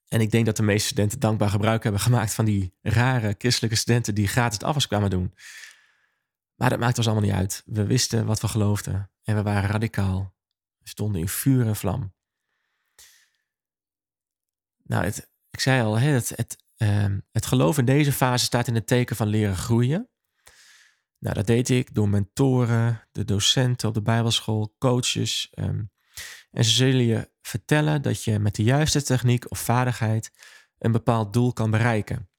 en 0.09 0.21
ik 0.21 0.31
denk 0.31 0.47
dat 0.47 0.57
de 0.57 0.63
meeste 0.63 0.89
studenten 0.89 1.21
dankbaar 1.21 1.51
gebruik 1.51 1.83
hebben 1.83 2.01
gemaakt 2.01 2.35
van 2.35 2.45
die 2.45 2.75
rare 2.83 3.35
christelijke 3.39 3.77
studenten 3.77 4.15
die 4.15 4.29
gratis 4.29 4.59
de 4.59 4.67
afwas 4.67 4.87
kwamen 4.87 5.11
doen. 5.11 5.35
Maar 6.55 6.71
dat 6.71 6.79
maakt 6.79 6.97
ons 6.97 7.07
allemaal 7.07 7.25
niet 7.25 7.37
uit. 7.37 7.63
We 7.67 7.85
wisten 7.85 8.27
wat 8.27 8.41
we 8.41 8.49
geloofden 8.49 9.11
en 9.23 9.37
we 9.37 9.43
waren 9.43 9.71
radicaal. 9.71 10.35
We 10.79 10.89
stonden 10.89 11.21
in 11.21 11.29
vuur 11.29 11.67
en 11.67 11.77
vlam. 11.77 12.15
Nou, 14.83 15.05
het, 15.05 15.31
ik 15.51 15.61
zei 15.61 15.83
al, 15.83 15.99
het, 15.99 16.33
het, 16.37 16.57
uh, 16.83 17.19
het 17.33 17.47
geloof 17.47 17.79
in 17.79 17.85
deze 17.85 18.13
fase 18.13 18.45
staat 18.45 18.67
in 18.67 18.75
het 18.75 18.87
teken 18.87 19.17
van 19.17 19.29
leren 19.29 19.57
groeien. 19.57 20.09
Nou, 21.19 21.35
dat 21.35 21.47
deed 21.47 21.69
ik 21.69 21.95
door 21.95 22.09
mentoren, 22.09 23.09
de 23.13 23.25
docenten 23.25 23.89
op 23.89 23.95
de 23.95 24.03
Bijbelschool, 24.03 24.75
coaches. 24.79 25.53
Um, 25.55 25.91
en 26.51 26.65
ze 26.65 26.71
zullen 26.71 27.05
je 27.05 27.31
vertellen 27.43 28.03
dat 28.03 28.25
je 28.25 28.39
met 28.39 28.55
de 28.55 28.63
juiste 28.63 29.03
techniek 29.03 29.51
of 29.51 29.59
vaardigheid 29.59 30.33
een 30.79 30.93
bepaald 30.93 31.33
doel 31.33 31.53
kan 31.53 31.71
bereiken. 31.71 32.31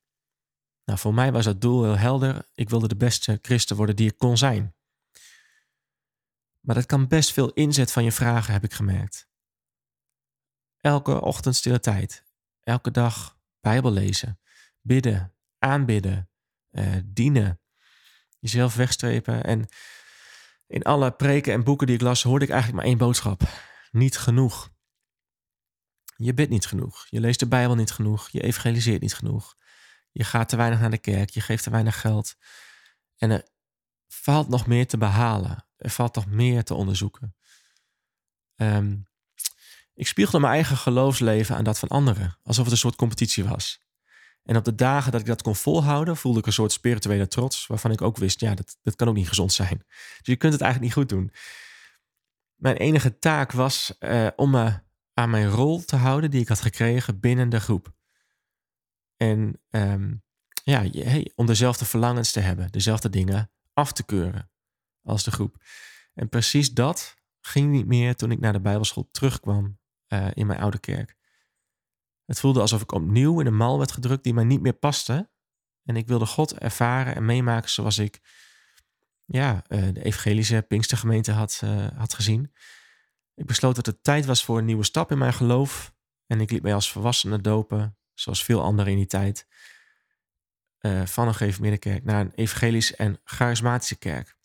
Nou, 0.86 1.00
voor 1.00 1.14
mij 1.14 1.32
was 1.32 1.46
dat 1.46 1.62
doel 1.62 1.84
heel 1.84 1.98
helder. 1.98 2.48
Ik 2.54 2.70
wilde 2.70 2.88
de 2.88 2.96
beste 2.96 3.40
christen 3.42 3.76
worden 3.76 3.96
die 3.96 4.10
ik 4.10 4.18
kon 4.18 4.38
zijn. 4.38 4.76
Maar 6.60 6.76
dat 6.76 6.86
kan 6.86 7.08
best 7.08 7.34
veel 7.34 7.52
inzet 7.52 7.92
van 7.92 8.04
je 8.04 8.12
vragen, 8.12 8.54
heb 8.54 8.64
ik 8.64 8.74
gemerkt. 8.74 9.30
Elke 10.78 11.22
ochtend 11.22 11.56
stille 11.56 11.80
tijd. 11.80 12.24
Elke 12.60 12.92
dag 12.92 13.40
Bijbel 13.62 13.92
lezen. 13.92 14.40
Bidden. 14.82 15.36
Aanbidden. 15.60 16.30
Uh, 16.72 16.96
dienen. 17.06 17.62
Jezelf 18.40 18.76
wegstrepen. 18.76 19.44
En 19.44 19.68
in 20.68 20.84
alle 20.84 21.12
preken 21.12 21.54
en 21.54 21.64
boeken 21.64 21.88
die 21.88 21.96
ik 21.96 22.02
las, 22.02 22.24
hoorde 22.24 22.46
ik 22.46 22.52
eigenlijk 22.52 22.82
maar 22.82 22.90
één 22.90 23.00
boodschap 23.00 23.42
niet 23.92 24.18
genoeg. 24.18 24.70
Je 26.16 26.34
bidt 26.34 26.50
niet 26.50 26.66
genoeg. 26.66 27.08
Je 27.10 27.20
leest 27.20 27.40
de 27.40 27.48
Bijbel 27.48 27.76
niet 27.76 27.92
genoeg. 27.92 28.30
Je 28.30 28.42
evangeliseert 28.42 29.02
niet 29.02 29.14
genoeg. 29.14 29.56
Je 30.12 30.24
gaat 30.24 30.50
te 30.50 30.56
weinig 30.56 30.80
naar 30.80 30.90
de 30.90 30.98
kerk. 30.98 31.30
Je 31.30 31.42
geeft 31.42 31.64
te 31.64 31.70
weinig 31.70 32.02
geld. 32.02 32.36
En 33.18 33.32
er 33.32 33.48
valt 34.08 34.50
nog 34.50 34.68
meer 34.68 34.88
te 34.88 34.98
behalen. 34.98 35.68
Er 35.78 35.90
valt 35.90 36.16
nog 36.16 36.26
meer 36.26 36.64
te 36.64 36.74
onderzoeken. 36.74 37.36
Ehm, 38.56 38.98
ik 40.02 40.08
spiegelde 40.08 40.40
mijn 40.40 40.54
eigen 40.54 40.78
geloofsleven 40.78 41.56
aan 41.56 41.64
dat 41.64 41.80
van 41.80 41.90
anderen. 41.90 42.38
Alsof 42.44 42.64
het 42.64 42.74
een 42.74 42.80
soort 42.80 42.96
competitie 42.96 43.44
was. 43.44 43.82
En 44.44 44.56
op 44.56 44.64
de 44.64 44.76
dagen 44.76 45.12
dat 45.12 45.22
ik 45.22 45.28
dat 45.28 45.42
kon 45.42 45.56
volhouden, 45.56 46.18
voelde 46.18 46.40
ik 46.40 46.46
een 46.46 46.54
soort 46.54 46.72
spirituele 46.72 47.28
trots. 47.28 47.68
Waarvan 47.68 47.92
ik 47.92 48.02
ook 48.02 48.18
wist, 48.18 48.40
ja, 48.40 48.56
dat, 48.56 48.78
dat 48.82 48.96
kan 48.96 49.08
ook 49.08 49.16
niet 49.16 49.28
gezond 49.28 49.54
zijn. 49.54 49.78
Dus 49.88 50.20
je 50.22 50.36
kunt 50.36 50.54
het 50.54 50.62
eigenlijk 50.62 50.96
niet 50.96 51.04
goed 51.04 51.10
doen. 51.10 51.32
Mijn 52.56 52.76
enige 52.76 53.20
taak 53.20 53.52
was 53.52 53.96
uh, 54.00 54.28
om 54.36 54.50
me 54.50 54.80
aan 55.14 55.30
mijn 55.30 55.50
rol 55.50 55.86
te 55.86 55.96
houden 55.96 56.32
die 56.32 56.42
ik 56.42 56.48
had 56.48 56.62
gekregen 56.62 57.20
binnen 57.20 57.50
de 57.50 57.60
groep. 57.60 57.94
En 59.18 59.62
um, 59.70 60.24
ja, 60.64 60.86
om 61.36 61.46
dezelfde 61.46 61.86
verlangens 61.86 62.32
te 62.32 62.40
hebben, 62.40 62.72
dezelfde 62.72 63.10
dingen 63.10 63.52
af 63.74 63.92
te 63.92 64.04
keuren 64.04 64.52
als 65.04 65.24
de 65.24 65.32
groep. 65.32 65.64
En 66.14 66.30
precies 66.30 66.74
dat 66.74 67.16
ging 67.40 67.72
niet 67.72 67.86
meer 67.86 68.16
toen 68.16 68.32
ik 68.32 68.40
naar 68.40 68.54
de 68.54 68.62
Bijbelschool 68.62 69.10
terugkwam 69.12 69.80
uh, 70.14 70.28
in 70.34 70.48
mijn 70.48 70.60
oude 70.60 70.80
kerk. 70.80 71.16
Het 72.26 72.40
voelde 72.40 72.60
alsof 72.60 72.82
ik 72.82 72.92
opnieuw 72.92 73.40
in 73.40 73.46
een 73.46 73.56
mal 73.56 73.78
werd 73.78 73.92
gedrukt 73.92 74.24
die 74.24 74.34
mij 74.34 74.44
niet 74.44 74.62
meer 74.62 74.74
paste. 74.74 75.30
En 75.84 75.96
ik 75.96 76.08
wilde 76.08 76.26
God 76.26 76.58
ervaren 76.58 77.16
en 77.16 77.26
meemaken 77.26 77.70
zoals 77.70 77.98
ik 77.98 78.20
ja, 79.26 79.64
uh, 79.68 79.94
de 79.94 80.04
evangelische 80.04 80.66
Pinkstergemeente 80.68 81.32
had, 81.32 81.62
uh, 81.64 81.88
had 81.96 82.14
gezien. 82.14 82.54
Ik 83.36 83.46
besloot 83.46 83.76
dat 83.76 83.86
het 83.86 84.04
tijd 84.04 84.26
was 84.26 84.44
voor 84.44 84.58
een 84.58 84.66
nieuwe 84.66 84.84
stap 84.84 85.12
in 85.12 85.18
mijn 85.18 85.34
geloof. 85.34 85.94
En 86.28 86.42
ik 86.42 86.52
liet 86.52 86.62
mij 86.62 86.74
als 86.74 86.92
volwassene 86.92 87.42
dopen, 87.42 87.98
zoals 88.14 88.44
veel 88.44 88.62
anderen 88.62 88.92
in 88.92 88.98
die 88.98 89.08
tijd, 89.08 89.48
van 91.06 91.28
een 91.28 91.36
gegeven 91.36 91.62
middenkerk 91.62 92.04
naar 92.04 92.22
een 92.22 92.32
evangelisch 92.36 92.96
en 92.96 93.20
charismatische 93.24 93.96
kerk. 93.96 94.38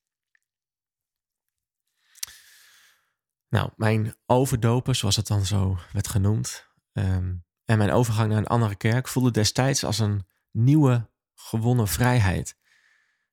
Nou, 3.48 3.70
mijn 3.76 4.14
overdopen, 4.26 4.96
zoals 4.96 5.16
het 5.16 5.26
dan 5.26 5.46
zo 5.46 5.78
werd 5.92 6.08
genoemd, 6.08 6.66
um, 6.92 7.44
en 7.64 7.78
mijn 7.78 7.92
overgang 7.92 8.28
naar 8.28 8.38
een 8.38 8.46
andere 8.46 8.74
kerk 8.74 9.08
voelde 9.08 9.30
destijds 9.30 9.84
als 9.84 9.98
een 9.98 10.26
nieuwe 10.50 11.10
gewonnen 11.34 11.88
vrijheid. 11.88 12.56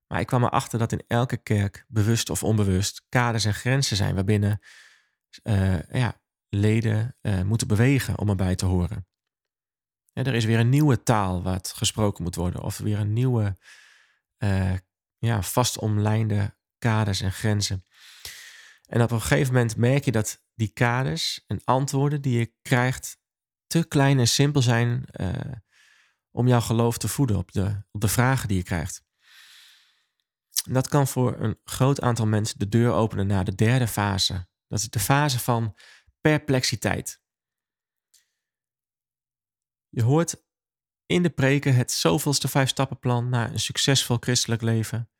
Maar 0.07 0.19
ik 0.19 0.27
kwam 0.27 0.43
erachter 0.43 0.79
dat 0.79 0.91
in 0.91 1.03
elke 1.07 1.37
kerk, 1.37 1.85
bewust 1.87 2.29
of 2.29 2.43
onbewust, 2.43 3.05
kaders 3.09 3.45
en 3.45 3.53
grenzen 3.53 3.97
zijn 3.97 4.15
waarbinnen 4.15 4.59
uh, 5.43 5.83
ja, 5.83 6.21
leden 6.49 7.15
uh, 7.21 7.41
moeten 7.41 7.67
bewegen 7.67 8.19
om 8.19 8.29
erbij 8.29 8.55
te 8.55 8.65
horen. 8.65 9.07
Ja, 10.13 10.23
er 10.23 10.33
is 10.33 10.45
weer 10.45 10.59
een 10.59 10.69
nieuwe 10.69 11.03
taal 11.03 11.43
wat 11.43 11.73
gesproken 11.75 12.23
moet 12.23 12.35
worden, 12.35 12.61
of 12.61 12.77
weer 12.77 12.99
een 12.99 13.13
nieuwe, 13.13 13.57
uh, 14.37 14.73
ja, 15.17 15.41
vast 15.41 15.77
omlijnde 15.77 16.55
kaders 16.77 17.21
en 17.21 17.31
grenzen. 17.31 17.85
En 18.93 19.01
op 19.01 19.11
een 19.11 19.21
gegeven 19.21 19.53
moment 19.53 19.77
merk 19.77 20.05
je 20.05 20.11
dat 20.11 20.43
die 20.55 20.67
kaders 20.67 21.43
en 21.47 21.61
antwoorden 21.63 22.21
die 22.21 22.39
je 22.39 22.53
krijgt 22.61 23.17
te 23.67 23.87
klein 23.87 24.19
en 24.19 24.27
simpel 24.27 24.61
zijn 24.61 25.05
om 26.31 26.47
jouw 26.47 26.61
geloof 26.61 26.97
te 26.97 27.07
voeden 27.07 27.37
op 27.37 27.51
de, 27.51 27.83
op 27.91 28.01
de 28.01 28.07
vragen 28.07 28.47
die 28.47 28.57
je 28.57 28.63
krijgt. 28.63 29.03
Dat 30.69 30.87
kan 30.87 31.07
voor 31.07 31.39
een 31.39 31.59
groot 31.63 32.01
aantal 32.01 32.25
mensen 32.25 32.59
de 32.59 32.69
deur 32.69 32.91
openen 32.91 33.27
naar 33.27 33.43
de 33.43 33.55
derde 33.55 33.87
fase. 33.87 34.47
Dat 34.67 34.79
is 34.79 34.89
de 34.89 34.99
fase 34.99 35.39
van 35.39 35.77
perplexiteit. 36.21 37.21
Je 39.89 40.03
hoort 40.03 40.43
in 41.05 41.23
de 41.23 41.29
preken 41.29 41.75
het 41.75 41.91
zoveelste 41.91 42.47
vijf 42.47 42.69
stappenplan 42.69 43.29
naar 43.29 43.51
een 43.51 43.59
succesvol 43.59 44.17
christelijk 44.19 44.61
leven. 44.61 45.12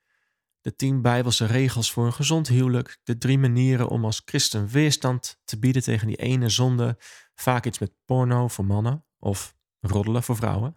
De 0.64 0.76
tien 0.76 1.02
bijbelse 1.02 1.46
regels 1.46 1.92
voor 1.92 2.06
een 2.06 2.12
gezond 2.12 2.48
huwelijk. 2.48 3.00
De 3.02 3.18
drie 3.18 3.38
manieren 3.38 3.88
om 3.88 4.04
als 4.04 4.22
christen 4.24 4.68
weerstand 4.68 5.40
te 5.44 5.58
bieden 5.58 5.82
tegen 5.82 6.06
die 6.06 6.16
ene 6.16 6.48
zonde. 6.48 6.98
Vaak 7.34 7.66
iets 7.66 7.78
met 7.78 7.92
porno 8.04 8.48
voor 8.48 8.64
mannen 8.64 9.04
of 9.18 9.56
roddelen 9.80 10.22
voor 10.22 10.36
vrouwen. 10.36 10.74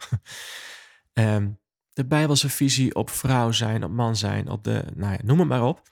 um, 1.14 1.60
de 1.94 2.06
Bijbelse 2.06 2.50
visie 2.50 2.96
op 2.96 3.10
vrouw 3.10 3.52
zijn, 3.52 3.84
op 3.84 3.92
man 3.92 4.16
zijn, 4.16 4.50
op 4.50 4.64
de, 4.64 4.86
nou 4.96 5.12
ja, 5.12 5.20
noem 5.24 5.40
het 5.40 5.48
maar 5.48 5.64
op. 5.64 5.90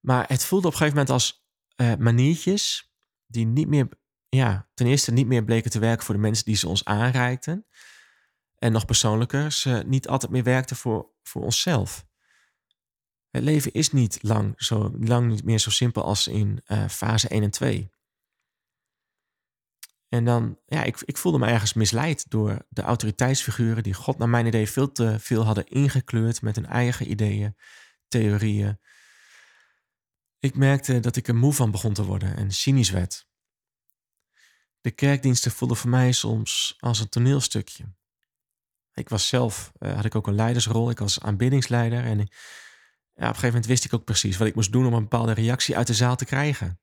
Maar 0.00 0.28
het 0.28 0.44
voelde 0.44 0.66
op 0.66 0.72
een 0.72 0.78
gegeven 0.78 0.98
moment 0.98 1.14
als 1.14 1.46
uh, 1.76 1.94
maniertjes 1.94 2.92
die 3.26 3.46
niet 3.46 3.68
meer, 3.68 3.88
ja, 4.28 4.68
ten 4.74 4.86
eerste 4.86 5.12
niet 5.12 5.26
meer 5.26 5.44
bleken 5.44 5.70
te 5.70 5.78
werken 5.78 6.04
voor 6.04 6.14
de 6.14 6.20
mensen 6.20 6.44
die 6.44 6.56
ze 6.56 6.68
ons 6.68 6.84
aanreikten. 6.84 7.66
En 8.54 8.72
nog 8.72 8.84
persoonlijker, 8.84 9.52
ze 9.52 9.82
niet 9.86 10.08
altijd 10.08 10.32
meer 10.32 10.42
werkten 10.42 10.76
voor, 10.76 11.10
voor 11.22 11.42
onszelf. 11.42 12.06
Het 13.36 13.44
leven 13.44 13.72
is 13.72 13.92
niet 13.92 14.18
lang, 14.22 14.54
zo, 14.56 14.92
lang 15.00 15.28
niet 15.28 15.44
meer 15.44 15.58
zo 15.58 15.70
simpel 15.70 16.04
als 16.04 16.26
in 16.26 16.62
uh, 16.66 16.88
fase 16.88 17.28
1 17.28 17.42
en 17.42 17.50
2. 17.50 17.90
En 20.08 20.24
dan, 20.24 20.58
ja, 20.66 20.82
ik, 20.82 21.00
ik 21.04 21.16
voelde 21.16 21.38
me 21.38 21.46
ergens 21.46 21.72
misleid 21.72 22.30
door 22.30 22.66
de 22.68 22.82
autoriteitsfiguren 22.82 23.82
die 23.82 23.94
God 23.94 24.18
naar 24.18 24.28
mijn 24.28 24.46
idee 24.46 24.68
veel 24.68 24.92
te 24.92 25.16
veel 25.20 25.44
hadden 25.44 25.66
ingekleurd 25.66 26.42
met 26.42 26.56
hun 26.56 26.66
eigen 26.66 27.10
ideeën, 27.10 27.56
theorieën. 28.08 28.80
Ik 30.38 30.56
merkte 30.56 31.00
dat 31.00 31.16
ik 31.16 31.28
er 31.28 31.36
moe 31.36 31.52
van 31.52 31.70
begon 31.70 31.92
te 31.92 32.04
worden 32.04 32.36
en 32.36 32.52
cynisch 32.52 32.90
werd. 32.90 33.28
De 34.80 34.90
kerkdiensten 34.90 35.50
voelden 35.50 35.76
voor 35.76 35.90
mij 35.90 36.12
soms 36.12 36.76
als 36.78 37.00
een 37.00 37.08
toneelstukje. 37.08 37.94
Ik 38.92 39.08
was 39.08 39.28
zelf, 39.28 39.72
uh, 39.78 39.94
had 39.94 40.04
ik 40.04 40.14
ook 40.14 40.26
een 40.26 40.34
leidersrol, 40.34 40.90
ik 40.90 40.98
was 40.98 41.20
aanbiddingsleider 41.20 42.04
en 42.04 42.18
ja, 42.18 42.26
op 43.16 43.22
een 43.22 43.26
gegeven 43.26 43.46
moment 43.46 43.66
wist 43.66 43.84
ik 43.84 43.94
ook 43.94 44.04
precies 44.04 44.36
wat 44.36 44.46
ik 44.46 44.54
moest 44.54 44.72
doen 44.72 44.86
om 44.86 44.92
een 44.92 45.02
bepaalde 45.02 45.32
reactie 45.32 45.76
uit 45.76 45.86
de 45.86 45.94
zaal 45.94 46.16
te 46.16 46.24
krijgen. 46.24 46.80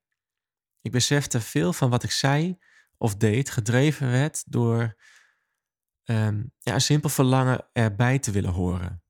Ik 0.81 0.91
besefte 0.91 1.41
veel 1.41 1.73
van 1.73 1.89
wat 1.89 2.03
ik 2.03 2.11
zei 2.11 2.59
of 2.97 3.15
deed 3.15 3.49
gedreven 3.49 4.11
werd 4.11 4.43
door 4.47 4.95
um, 6.03 6.53
ja, 6.59 6.73
een 6.73 6.81
simpel 6.81 7.09
verlangen 7.09 7.67
erbij 7.73 8.19
te 8.19 8.31
willen 8.31 8.51
horen. 8.51 9.03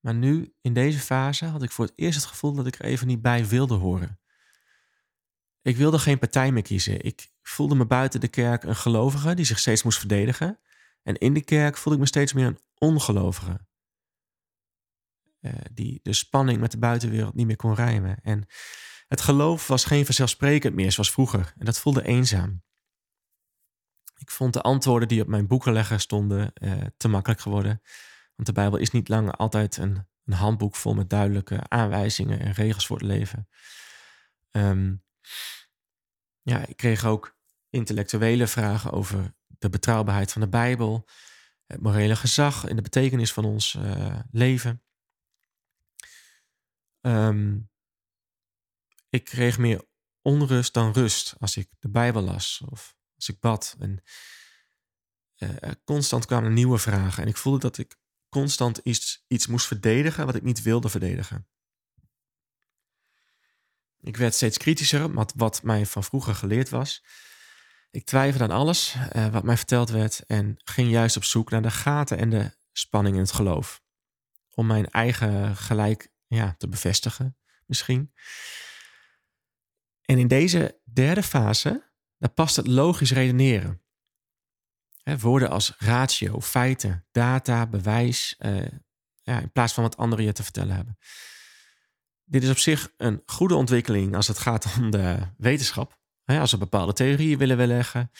Maar 0.00 0.14
nu, 0.14 0.54
in 0.60 0.72
deze 0.72 0.98
fase, 0.98 1.44
had 1.44 1.62
ik 1.62 1.70
voor 1.70 1.84
het 1.84 1.94
eerst 1.96 2.18
het 2.18 2.28
gevoel 2.28 2.52
dat 2.52 2.66
ik 2.66 2.78
er 2.78 2.84
even 2.84 3.06
niet 3.06 3.22
bij 3.22 3.46
wilde 3.46 3.74
horen. 3.74 4.20
Ik 5.62 5.76
wilde 5.76 5.98
geen 5.98 6.18
partij 6.18 6.52
meer 6.52 6.62
kiezen. 6.62 7.04
Ik 7.04 7.30
voelde 7.42 7.74
me 7.74 7.86
buiten 7.86 8.20
de 8.20 8.28
kerk 8.28 8.62
een 8.62 8.76
gelovige 8.76 9.34
die 9.34 9.44
zich 9.44 9.58
steeds 9.58 9.82
moest 9.82 9.98
verdedigen. 9.98 10.60
En 11.02 11.18
in 11.18 11.34
de 11.34 11.44
kerk 11.44 11.76
voelde 11.76 11.98
ik 11.98 12.04
me 12.04 12.08
steeds 12.08 12.32
meer 12.32 12.46
een 12.46 12.60
ongelovige. 12.78 13.66
Uh, 15.42 15.52
die 15.72 16.00
de 16.02 16.12
spanning 16.12 16.60
met 16.60 16.70
de 16.70 16.78
buitenwereld 16.78 17.34
niet 17.34 17.46
meer 17.46 17.56
kon 17.56 17.74
rijmen. 17.74 18.18
En 18.22 18.46
het 19.08 19.20
geloof 19.20 19.66
was 19.66 19.84
geen 19.84 20.04
vanzelfsprekend 20.04 20.74
meer 20.74 20.92
zoals 20.92 21.10
vroeger 21.10 21.52
en 21.58 21.64
dat 21.64 21.78
voelde 21.78 22.04
eenzaam. 22.04 22.62
Ik 24.16 24.30
vond 24.30 24.52
de 24.52 24.60
antwoorden 24.60 25.08
die 25.08 25.22
op 25.22 25.26
mijn 25.26 25.46
boekenlegger 25.46 26.00
stonden 26.00 26.52
uh, 26.54 26.72
te 26.96 27.08
makkelijk 27.08 27.40
geworden. 27.40 27.82
Want 28.34 28.48
de 28.48 28.52
Bijbel 28.52 28.78
is 28.78 28.90
niet 28.90 29.08
langer 29.08 29.32
altijd 29.32 29.76
een, 29.76 30.06
een, 30.24 30.32
handboek 30.32 30.76
vol 30.76 30.94
met 30.94 31.10
duidelijke 31.10 31.68
aanwijzingen 31.68 32.40
en 32.40 32.52
regels 32.52 32.86
voor 32.86 32.96
het 32.96 33.06
leven. 33.06 33.48
Um, 34.50 35.04
ja, 36.42 36.66
ik 36.66 36.76
kreeg 36.76 37.04
ook 37.04 37.36
intellectuele 37.70 38.46
vragen 38.46 38.90
over 38.90 39.34
de 39.46 39.68
betrouwbaarheid 39.68 40.32
van 40.32 40.40
de 40.40 40.48
Bijbel, 40.48 41.08
het 41.66 41.80
morele 41.80 42.16
gezag 42.16 42.66
en 42.66 42.76
de 42.76 42.82
betekenis 42.82 43.32
van 43.32 43.44
ons 43.44 43.74
uh, 43.74 44.18
leven. 44.30 44.82
Um, 47.02 47.70
ik 49.08 49.24
kreeg 49.24 49.58
meer 49.58 49.84
onrust 50.22 50.74
dan 50.74 50.92
rust 50.92 51.34
als 51.38 51.56
ik 51.56 51.68
de 51.78 51.88
Bijbel 51.88 52.22
las 52.22 52.62
of 52.70 52.96
als 53.14 53.28
ik 53.28 53.40
bad. 53.40 53.76
En 53.78 54.02
uh, 55.36 55.70
constant 55.84 56.26
kwamen 56.26 56.52
nieuwe 56.52 56.78
vragen 56.78 57.22
en 57.22 57.28
ik 57.28 57.36
voelde 57.36 57.58
dat 57.58 57.78
ik 57.78 57.96
constant 58.28 58.78
iets, 58.78 59.24
iets 59.26 59.46
moest 59.46 59.66
verdedigen 59.66 60.26
wat 60.26 60.34
ik 60.34 60.42
niet 60.42 60.62
wilde 60.62 60.88
verdedigen. 60.88 61.46
Ik 64.00 64.16
werd 64.16 64.34
steeds 64.34 64.58
kritischer 64.58 65.12
wat, 65.12 65.32
wat 65.36 65.62
mij 65.62 65.86
van 65.86 66.04
vroeger 66.04 66.34
geleerd 66.34 66.68
was. 66.68 67.04
Ik 67.90 68.04
twijfelde 68.04 68.44
aan 68.44 68.58
alles 68.58 68.94
uh, 69.12 69.28
wat 69.28 69.44
mij 69.44 69.56
verteld 69.56 69.90
werd 69.90 70.26
en 70.26 70.54
ging 70.64 70.90
juist 70.90 71.16
op 71.16 71.24
zoek 71.24 71.50
naar 71.50 71.62
de 71.62 71.70
gaten 71.70 72.18
en 72.18 72.30
de 72.30 72.56
spanning 72.72 73.14
in 73.14 73.22
het 73.22 73.32
geloof. 73.32 73.82
Om 74.54 74.66
mijn 74.66 74.90
eigen 74.90 75.56
gelijk 75.56 76.11
ja, 76.34 76.54
te 76.58 76.68
bevestigen, 76.68 77.36
misschien. 77.66 78.12
En 80.04 80.18
in 80.18 80.28
deze 80.28 80.80
derde 80.84 81.22
fase, 81.22 81.90
daar 82.18 82.30
past 82.30 82.56
het 82.56 82.66
logisch 82.66 83.12
redeneren. 83.12 83.82
woorden 85.18 85.50
als 85.50 85.74
ratio, 85.78 86.40
feiten, 86.40 87.06
data, 87.10 87.66
bewijs, 87.66 88.36
uh, 88.38 88.66
ja, 89.22 89.40
in 89.40 89.52
plaats 89.52 89.72
van 89.72 89.82
wat 89.82 89.96
anderen 89.96 90.24
je 90.24 90.32
te 90.32 90.42
vertellen 90.42 90.74
hebben. 90.74 90.98
Dit 92.24 92.42
is 92.42 92.50
op 92.50 92.58
zich 92.58 92.92
een 92.96 93.22
goede 93.26 93.54
ontwikkeling 93.54 94.16
als 94.16 94.28
het 94.28 94.38
gaat 94.38 94.76
om 94.78 94.90
de 94.90 95.18
wetenschap. 95.36 96.00
als 96.24 96.50
we 96.50 96.58
bepaalde 96.58 96.92
theorieën 96.92 97.38
willen 97.38 97.56
weerleggen. 97.56 98.10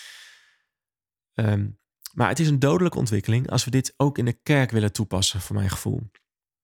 Um, 1.34 1.80
maar 2.12 2.28
het 2.28 2.38
is 2.38 2.48
een 2.48 2.58
dodelijke 2.58 2.98
ontwikkeling 2.98 3.50
als 3.50 3.64
we 3.64 3.70
dit 3.70 3.94
ook 3.96 4.18
in 4.18 4.24
de 4.24 4.32
kerk 4.42 4.70
willen 4.70 4.92
toepassen, 4.92 5.40
voor 5.40 5.56
mijn 5.56 5.70
gevoel. 5.70 6.10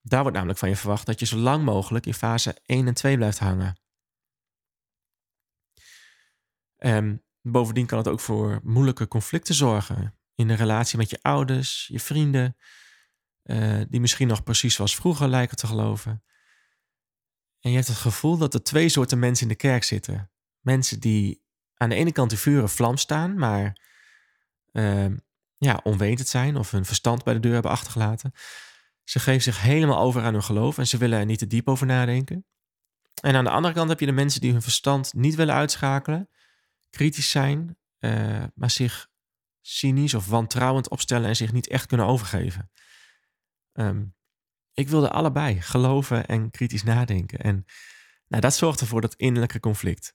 Daar 0.09 0.21
wordt 0.21 0.37
namelijk 0.37 0.59
van 0.59 0.69
je 0.69 0.77
verwacht 0.77 1.07
dat 1.07 1.21
je 1.21 1.27
zo 1.27 1.37
lang 1.37 1.65
mogelijk 1.65 2.07
in 2.07 2.15
fase 2.15 2.57
1 2.67 2.87
en 2.87 2.95
2 2.95 3.17
blijft 3.17 3.39
hangen. 3.39 3.79
Um, 6.79 7.23
bovendien 7.43 7.87
kan 7.87 7.99
het 7.99 8.09
ook 8.09 8.21
voor 8.21 8.61
moeilijke 8.63 9.09
conflicten 9.09 9.55
zorgen. 9.55 10.19
In 10.35 10.49
de 10.49 10.55
relatie 10.55 10.99
met 10.99 11.11
je 11.11 11.19
ouders, 11.23 11.87
je 11.87 12.01
vrienden, 12.01 12.57
uh, 13.45 13.81
die 13.89 14.01
misschien 14.01 14.29
nog 14.29 14.43
precies 14.43 14.75
zoals 14.75 14.97
vroeger 14.97 15.29
lijken 15.29 15.57
te 15.57 15.67
geloven. 15.67 16.23
En 17.61 17.71
je 17.71 17.77
hebt 17.77 17.89
het 17.89 17.97
gevoel 17.97 18.37
dat 18.37 18.55
er 18.55 18.63
twee 18.63 18.89
soorten 18.89 19.19
mensen 19.19 19.43
in 19.43 19.53
de 19.53 19.59
kerk 19.59 19.85
zitten. 19.85 20.31
Mensen 20.61 21.01
die 21.01 21.43
aan 21.75 21.89
de 21.89 21.95
ene 21.95 22.13
kant 22.13 22.31
de 22.31 22.37
vuren 22.37 22.69
vlam 22.69 22.97
staan, 22.97 23.39
maar 23.39 23.81
uh, 24.73 25.07
ja, 25.57 25.81
onwetend 25.83 26.29
zijn 26.29 26.57
of 26.57 26.71
hun 26.71 26.85
verstand 26.85 27.25
bij 27.25 27.35
de 27.35 27.41
deur 27.41 27.53
hebben 27.53 27.71
achtergelaten. 27.71 28.33
Ze 29.09 29.19
geven 29.19 29.43
zich 29.43 29.61
helemaal 29.61 29.99
over 29.99 30.23
aan 30.23 30.33
hun 30.33 30.43
geloof 30.43 30.79
en 30.79 30.87
ze 30.87 30.97
willen 30.97 31.19
er 31.19 31.25
niet 31.25 31.39
te 31.39 31.47
diep 31.47 31.69
over 31.69 31.87
nadenken. 31.87 32.47
En 33.21 33.35
aan 33.35 33.45
de 33.45 33.51
andere 33.51 33.75
kant 33.75 33.89
heb 33.89 34.01
je 34.01 34.07
de 34.07 34.13
mensen 34.13 34.41
die 34.41 34.53
hun 34.53 34.63
verstand 34.63 35.15
niet 35.15 35.35
willen 35.35 35.55
uitschakelen, 35.55 36.29
kritisch 36.91 37.31
zijn, 37.31 37.79
uh, 37.99 38.45
maar 38.55 38.71
zich 38.71 39.09
cynisch 39.61 40.15
of 40.15 40.27
wantrouwend 40.27 40.89
opstellen 40.89 41.29
en 41.29 41.37
zich 41.37 41.53
niet 41.53 41.69
echt 41.69 41.87
kunnen 41.87 42.07
overgeven. 42.07 42.71
Um, 43.73 44.15
ik 44.73 44.89
wilde 44.89 45.11
allebei 45.11 45.61
geloven 45.61 46.27
en 46.27 46.51
kritisch 46.51 46.83
nadenken. 46.83 47.39
En 47.39 47.65
nou, 48.27 48.43
dat 48.43 48.57
zorgde 48.57 48.87
voor 48.87 49.01
dat 49.01 49.15
innerlijke 49.15 49.61
conflict. 49.61 50.15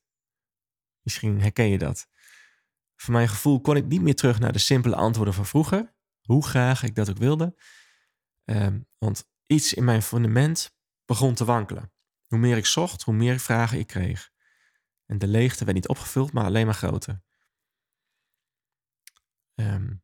Misschien 1.02 1.42
herken 1.42 1.70
je 1.70 1.78
dat. 1.78 2.08
Voor 2.96 3.14
mijn 3.14 3.30
gevoel 3.30 3.62
kon 3.62 3.76
ik 3.76 3.86
niet 3.86 4.02
meer 4.02 4.16
terug 4.16 4.40
naar 4.40 4.54
de 4.54 4.60
simpele 4.60 4.96
antwoorden 4.96 5.34
van 5.34 5.46
vroeger, 5.46 5.94
hoe 6.22 6.46
graag 6.46 6.84
ik 6.84 6.96
dat 6.96 7.10
ook 7.10 7.18
wilde. 7.18 7.56
Um, 8.46 8.88
want 8.98 9.30
iets 9.46 9.74
in 9.74 9.84
mijn 9.84 10.02
fundament 10.02 10.76
begon 11.06 11.34
te 11.34 11.46
wankelen. 11.46 11.92
Hoe 12.28 12.40
meer 12.40 12.58
ik 12.58 12.66
zocht, 12.66 13.04
hoe 13.04 13.14
meer 13.14 13.40
vragen 13.40 13.80
ik 13.80 13.88
kreeg. 13.88 14.32
En 15.06 15.20
de 15.20 15.28
leegte 15.28 15.64
werd 15.64 15.76
niet 15.76 15.88
opgevuld, 15.88 16.34
maar 16.34 16.46
alleen 16.46 16.66
maar 16.66 16.76
groter. 16.76 17.24
Um, 19.56 20.04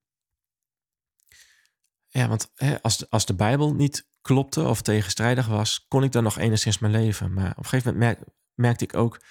ja, 2.08 2.28
want 2.28 2.52
als, 2.82 2.98
de, 2.98 3.10
als 3.10 3.26
de 3.26 3.36
Bijbel 3.36 3.74
niet 3.74 4.08
klopte 4.22 4.64
of 4.64 4.82
tegenstrijdig 4.82 5.48
was, 5.48 5.86
kon 5.88 6.04
ik 6.04 6.12
dan 6.12 6.24
nog 6.24 6.38
enigszins 6.38 6.80
mijn 6.80 6.94
leven. 6.94 7.34
Maar 7.34 7.52
op 7.52 7.58
een 7.58 7.66
gegeven 7.66 7.94
moment 7.94 8.20
merkte 8.54 8.84
ik 8.84 8.94
ook 8.94 9.22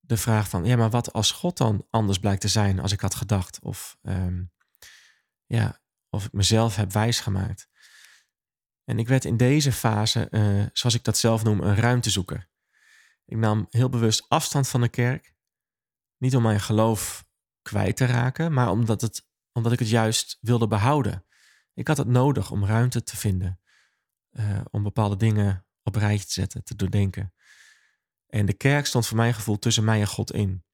de 0.00 0.16
vraag 0.16 0.48
van, 0.48 0.64
ja, 0.64 0.76
maar 0.76 0.90
wat 0.90 1.12
als 1.12 1.32
God 1.32 1.56
dan 1.56 1.86
anders 1.90 2.18
blijkt 2.18 2.40
te 2.40 2.48
zijn 2.48 2.80
als 2.80 2.92
ik 2.92 3.00
had 3.00 3.14
gedacht? 3.14 3.60
Of, 3.60 3.98
um, 4.02 4.52
ja, 5.46 5.80
of 6.10 6.24
ik 6.24 6.32
mezelf 6.32 6.76
heb 6.76 6.92
wijsgemaakt. 6.92 7.68
En 8.88 8.98
ik 8.98 9.08
werd 9.08 9.24
in 9.24 9.36
deze 9.36 9.72
fase, 9.72 10.28
uh, 10.30 10.66
zoals 10.72 10.94
ik 10.94 11.04
dat 11.04 11.18
zelf 11.18 11.44
noem, 11.44 11.60
een 11.60 11.76
ruimtezoeker. 11.76 12.48
Ik 13.24 13.36
nam 13.36 13.66
heel 13.70 13.88
bewust 13.88 14.28
afstand 14.28 14.68
van 14.68 14.80
de 14.80 14.88
kerk. 14.88 15.34
Niet 16.16 16.36
om 16.36 16.42
mijn 16.42 16.60
geloof 16.60 17.26
kwijt 17.62 17.96
te 17.96 18.04
raken, 18.04 18.52
maar 18.52 18.70
omdat, 18.70 19.00
het, 19.00 19.26
omdat 19.52 19.72
ik 19.72 19.78
het 19.78 19.88
juist 19.88 20.38
wilde 20.40 20.68
behouden. 20.68 21.26
Ik 21.74 21.88
had 21.88 21.96
het 21.96 22.06
nodig 22.06 22.50
om 22.50 22.64
ruimte 22.64 23.02
te 23.02 23.16
vinden. 23.16 23.60
Uh, 24.30 24.60
om 24.70 24.82
bepaalde 24.82 25.16
dingen 25.16 25.66
op 25.82 25.94
rijtje 25.94 26.26
te 26.26 26.32
zetten, 26.32 26.64
te 26.64 26.76
doordenken. 26.76 27.34
En 28.26 28.46
de 28.46 28.54
kerk 28.54 28.86
stond 28.86 29.06
voor 29.06 29.16
mijn 29.16 29.34
gevoel 29.34 29.58
tussen 29.58 29.84
mij 29.84 30.00
en 30.00 30.06
God 30.06 30.32
in. 30.32 30.64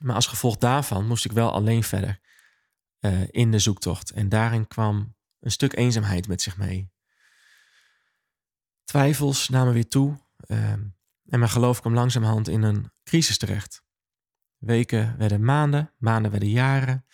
Maar 0.00 0.14
als 0.14 0.26
gevolg 0.26 0.56
daarvan 0.56 1.06
moest 1.06 1.24
ik 1.24 1.32
wel 1.32 1.52
alleen 1.52 1.82
verder 1.82 2.20
uh, 3.00 3.22
in 3.30 3.50
de 3.50 3.58
zoektocht. 3.58 4.10
En 4.10 4.28
daarin 4.28 4.66
kwam 4.66 5.18
een 5.40 5.50
stuk 5.50 5.76
eenzaamheid 5.76 6.28
met 6.28 6.42
zich 6.42 6.56
mee. 6.56 6.92
Twijfels 8.84 9.48
namen 9.48 9.72
weer 9.72 9.88
toe. 9.88 10.18
Uh, 10.46 10.72
en 10.72 11.38
mijn 11.38 11.48
geloof 11.48 11.80
kwam 11.80 11.94
langzamerhand 11.94 12.48
in 12.48 12.62
een 12.62 12.90
crisis 13.04 13.38
terecht. 13.38 13.84
Weken 14.56 15.16
werden 15.18 15.44
maanden, 15.44 15.94
maanden 15.98 16.30
werden 16.30 16.50
jaren. 16.50 17.06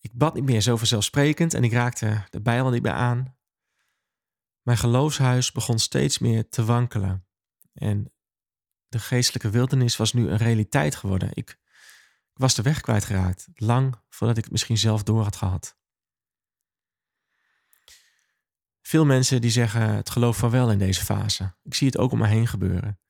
Ik 0.00 0.12
bad 0.12 0.34
niet 0.34 0.44
meer 0.44 0.60
zo 0.60 0.76
vanzelfsprekend 0.76 1.54
en 1.54 1.64
ik 1.64 1.72
raakte 1.72 2.24
de 2.30 2.40
Bijbel 2.40 2.70
niet 2.70 2.82
meer 2.82 2.92
aan. 2.92 3.36
Mijn 4.62 4.78
geloofshuis 4.78 5.52
begon 5.52 5.78
steeds 5.78 6.18
meer 6.18 6.48
te 6.48 6.64
wankelen. 6.64 7.26
En 7.72 8.12
de 8.88 8.98
geestelijke 8.98 9.50
wildernis 9.50 9.96
was 9.96 10.12
nu 10.12 10.28
een 10.28 10.36
realiteit 10.36 10.94
geworden. 10.94 11.28
Ik, 11.32 11.50
ik 12.32 12.38
was 12.38 12.54
de 12.54 12.62
weg 12.62 12.80
kwijtgeraakt, 12.80 13.48
lang 13.54 13.96
voordat 14.08 14.36
ik 14.36 14.42
het 14.42 14.52
misschien 14.52 14.78
zelf 14.78 15.02
door 15.02 15.22
had 15.22 15.36
gehad. 15.36 15.76
Veel 18.82 19.04
mensen 19.04 19.40
die 19.40 19.50
zeggen 19.50 19.94
het 19.94 20.10
geloof 20.10 20.36
van 20.36 20.50
wel 20.50 20.70
in 20.70 20.78
deze 20.78 21.04
fase. 21.04 21.54
Ik 21.62 21.74
zie 21.74 21.86
het 21.86 21.98
ook 21.98 22.12
om 22.12 22.18
me 22.18 22.26
heen 22.26 22.46
gebeuren. 22.46 23.00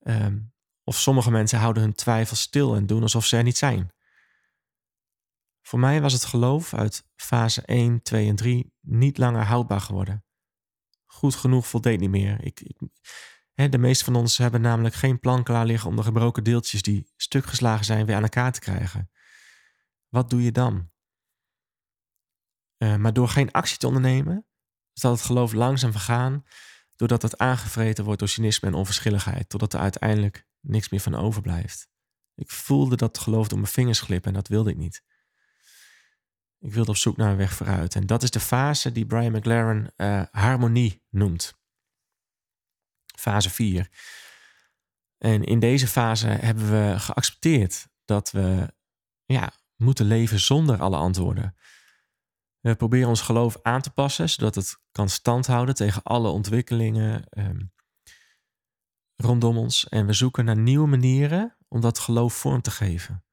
Ehm, 0.00 0.38
of 0.84 0.98
sommige 0.98 1.30
mensen 1.30 1.58
houden 1.58 1.82
hun 1.82 1.94
twijfels 1.94 2.40
stil 2.40 2.76
en 2.76 2.86
doen 2.86 3.02
alsof 3.02 3.26
ze 3.26 3.36
er 3.36 3.42
niet 3.42 3.56
zijn. 3.56 3.92
Voor 5.62 5.78
mij 5.78 6.00
was 6.00 6.12
het 6.12 6.24
geloof 6.24 6.74
uit 6.74 7.06
fase 7.16 7.62
1, 7.64 8.02
2 8.02 8.28
en 8.28 8.36
3 8.36 8.72
niet 8.80 9.18
langer 9.18 9.42
houdbaar 9.42 9.80
geworden. 9.80 10.24
Goed 11.04 11.34
genoeg 11.34 11.66
voldeed 11.66 12.00
niet 12.00 12.10
meer. 12.10 12.44
Ik, 12.44 12.62
de 13.54 13.78
meeste 13.78 14.04
van 14.04 14.16
ons 14.16 14.38
hebben 14.38 14.60
namelijk 14.60 14.94
geen 14.94 15.20
plan 15.20 15.42
klaar 15.42 15.66
liggen 15.66 15.90
om 15.90 15.96
de 15.96 16.02
gebroken 16.02 16.44
deeltjes 16.44 16.82
die 16.82 17.12
stuk 17.16 17.46
geslagen 17.46 17.84
zijn 17.84 18.06
weer 18.06 18.16
aan 18.16 18.22
elkaar 18.22 18.52
te 18.52 18.60
krijgen. 18.60 19.10
Wat 20.08 20.30
doe 20.30 20.42
je 20.42 20.52
dan? 20.52 20.90
Uh, 22.84 22.96
maar 22.96 23.12
door 23.12 23.28
geen 23.28 23.50
actie 23.50 23.76
te 23.78 23.86
ondernemen, 23.86 24.46
zal 24.92 25.12
het 25.12 25.22
geloof 25.22 25.52
langzaam 25.52 25.92
vergaan, 25.92 26.44
doordat 26.96 27.22
het 27.22 27.38
aangevreten 27.38 28.04
wordt 28.04 28.18
door 28.18 28.28
cynisme 28.28 28.68
en 28.68 28.74
onverschilligheid, 28.74 29.48
totdat 29.48 29.72
er 29.72 29.80
uiteindelijk 29.80 30.46
niks 30.60 30.88
meer 30.88 31.00
van 31.00 31.14
overblijft. 31.14 31.88
Ik 32.34 32.50
voelde 32.50 32.96
dat 32.96 33.18
geloof 33.18 33.48
door 33.48 33.58
mijn 33.58 33.70
vingers 33.70 34.00
glippen 34.00 34.28
en 34.28 34.34
dat 34.34 34.48
wilde 34.48 34.70
ik 34.70 34.76
niet. 34.76 35.02
Ik 36.58 36.72
wilde 36.72 36.90
op 36.90 36.96
zoek 36.96 37.16
naar 37.16 37.30
een 37.30 37.36
weg 37.36 37.52
vooruit. 37.52 37.94
En 37.94 38.06
dat 38.06 38.22
is 38.22 38.30
de 38.30 38.40
fase 38.40 38.92
die 38.92 39.06
Brian 39.06 39.32
McLaren 39.32 39.92
uh, 39.96 40.22
harmonie 40.30 41.02
noemt. 41.10 41.54
Fase 43.18 43.50
4. 43.50 43.90
En 45.18 45.44
in 45.44 45.58
deze 45.58 45.86
fase 45.86 46.26
hebben 46.26 46.70
we 46.70 46.98
geaccepteerd 46.98 47.88
dat 48.04 48.30
we 48.30 48.74
ja, 49.24 49.52
moeten 49.76 50.06
leven 50.06 50.40
zonder 50.40 50.80
alle 50.80 50.96
antwoorden. 50.96 51.56
We 52.64 52.74
proberen 52.74 53.08
ons 53.08 53.20
geloof 53.20 53.58
aan 53.62 53.80
te 53.80 53.90
passen, 53.90 54.30
zodat 54.30 54.54
het 54.54 54.80
kan 54.92 55.08
standhouden 55.08 55.74
tegen 55.74 56.02
alle 56.02 56.28
ontwikkelingen 56.28 57.24
um, 57.30 57.72
rondom 59.14 59.56
ons. 59.56 59.88
En 59.88 60.06
we 60.06 60.12
zoeken 60.12 60.44
naar 60.44 60.56
nieuwe 60.56 60.86
manieren 60.86 61.56
om 61.68 61.80
dat 61.80 61.98
geloof 61.98 62.34
vorm 62.34 62.62
te 62.62 62.70
geven. 62.70 63.24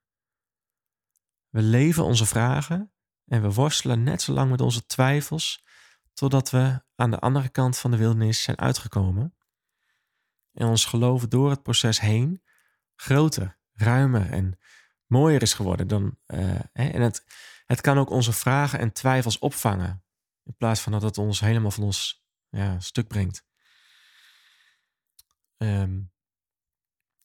We 1.50 1.62
leven 1.62 2.04
onze 2.04 2.26
vragen 2.26 2.94
en 3.26 3.42
we 3.42 3.54
worstelen 3.54 4.04
net 4.04 4.22
zo 4.22 4.34
lang 4.34 4.50
met 4.50 4.62
onze 4.62 4.86
twijfels, 4.86 5.66
totdat 6.14 6.50
we 6.50 6.82
aan 6.96 7.12
de 7.12 7.20
andere 7.20 7.50
kant 7.50 7.78
van 7.78 7.92
de 7.92 7.98
wildernis 7.98 8.44
zijn 8.44 8.58
uitgekomen. 8.58 9.36
En 10.54 10.68
ons 10.68 10.86
geloof 10.86 11.28
door 11.28 11.50
het 11.50 11.64
proces 11.64 12.00
heen 12.00 12.44
groter, 12.96 13.58
ruimer 13.74 14.32
en 14.32 14.60
mooier 15.06 15.42
is 15.42 15.54
geworden 15.54 15.88
dan. 15.88 16.18
Uh, 16.28 16.60
en 16.74 17.02
het, 17.02 17.26
het 17.72 17.82
kan 17.82 17.98
ook 17.98 18.10
onze 18.10 18.34
vragen 18.34 18.80
en 18.80 18.94
twijfels 18.94 19.40
opvangen, 19.40 20.04
in 20.44 20.56
plaats 20.58 20.82
van 20.82 20.92
dat 20.92 21.02
het 21.02 21.18
ons 21.18 21.40
helemaal 21.40 21.72
van 21.72 21.84
ons 21.84 22.26
ja, 22.50 22.80
stuk 22.80 23.08
brengt. 23.08 23.46
Um, 25.58 26.12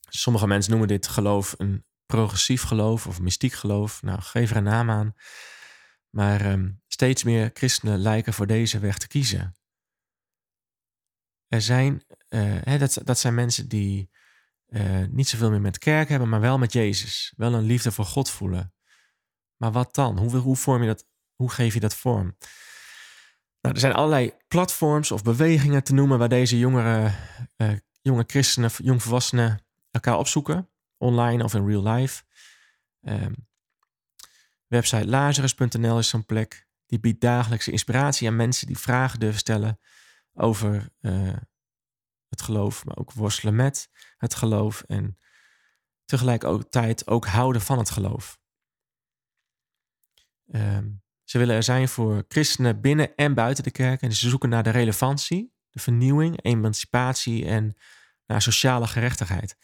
sommige 0.09 0.47
mensen 0.47 0.71
noemen 0.71 0.89
dit 0.89 1.09
geloof 1.09 1.55
een 1.59 1.85
progressief 2.07 2.63
geloof 2.63 3.07
of 3.07 3.21
mystiek 3.21 3.53
geloof. 3.53 4.03
Nou, 4.03 4.21
geef 4.21 4.51
er 4.51 4.57
een 4.57 4.63
naam 4.63 4.91
aan. 4.91 5.15
Maar 6.11 6.41
ehm, 6.41 6.73
steeds 6.87 7.25
meer 7.25 7.51
christenen 7.55 7.99
lijken 7.99 8.33
voor 8.33 8.47
deze 8.47 8.79
weg 8.79 8.99
te 8.99 9.09
kiezen. 9.09 9.57
Er 11.47 11.63
zijn, 11.63 12.05
hè, 12.29 12.79
dat, 12.79 12.99
dat 13.05 13.19
zijn 13.19 13.35
mensen 13.35 13.69
die 13.69 14.11
uh, 14.67 15.05
niet 15.11 15.29
zoveel 15.29 15.51
meer 15.51 15.61
met 15.61 15.79
kerk 15.79 16.09
hebben, 16.09 16.29
maar 16.29 16.41
wel 16.41 16.59
met 16.59 16.73
Jezus. 16.73 17.33
Wel 17.37 17.55
een 17.55 17.65
liefde 17.65 17.93
voor 17.93 18.05
God 18.05 18.31
voelen. 18.31 18.76
Maar 19.57 19.73
wat 19.73 19.95
dan? 19.95 20.19
Hoe, 20.19 20.37
hoe, 20.37 20.57
vorm 20.57 20.83
je 20.83 20.89
dat, 20.89 21.07
hoe 21.35 21.51
geef 21.51 21.75
je 21.75 21.81
dat 21.81 21.95
vorm? 21.95 22.37
Nou, 23.61 23.75
er 23.75 23.81
zijn 23.81 23.93
allerlei 23.93 24.33
platforms 24.49 25.11
of 25.11 25.23
bewegingen 25.23 25.85
te 25.85 25.95
noemen 25.95 26.19
waar 26.19 26.29
deze 26.29 26.59
jongere, 26.59 27.13
uh, 27.57 27.73
jonge 28.03 28.25
christenen, 28.27 28.71
jongvolwassenen 28.77 29.61
elkaar 29.91 30.19
opzoeken. 30.19 30.69
Online 30.97 31.45
of 31.45 31.55
in 31.55 31.67
real 31.67 31.83
life. 31.83 32.23
Um, 33.03 33.35
Website 34.67 35.07
lazarus.nl 35.07 35.99
is 35.99 36.09
zo'n 36.09 36.27
plek. 36.27 36.67
Die 36.87 37.01
biedt 37.01 37.21
dagelijkse 37.21 37.71
inspiratie 37.71 38.29
aan 38.29 38.37
mensen 38.37 38.67
die 38.67 38.79
vragen 38.79 39.21
durven 39.21 39.39
stellen 39.39 39.81
over 40.35 40.89
uh, 41.01 41.37
het 42.29 42.43
geloof, 42.43 42.85
maar 42.85 42.97
ook 42.97 43.13
worstelen 43.13 43.55
met 43.55 43.89
het 44.17 44.35
geloof 44.35 44.83
en 44.83 45.19
tegelijkertijd 46.05 47.07
ook 47.07 47.27
houden 47.27 47.63
van 47.63 47.79
het 47.79 47.91
geloof. 47.91 48.39
Um, 50.53 51.03
ze 51.25 51.39
willen 51.39 51.57
er 51.57 51.63
zijn 51.63 51.89
voor 51.89 52.25
christenen 52.29 52.81
binnen 52.81 53.15
en 53.15 53.35
buiten 53.35 53.65
de 53.65 53.71
kerk 53.71 54.03
en 54.03 54.13
ze 54.13 54.29
zoeken 54.29 54.49
naar 54.49 54.63
de 54.63 54.71
relevantie, 54.71 55.53
de 55.71 55.81
vernieuwing, 55.81 56.43
emancipatie 56.43 57.47
en 57.47 57.77
naar 58.27 58.43
sociale 58.43 58.87
gerechtigheid. 58.87 59.57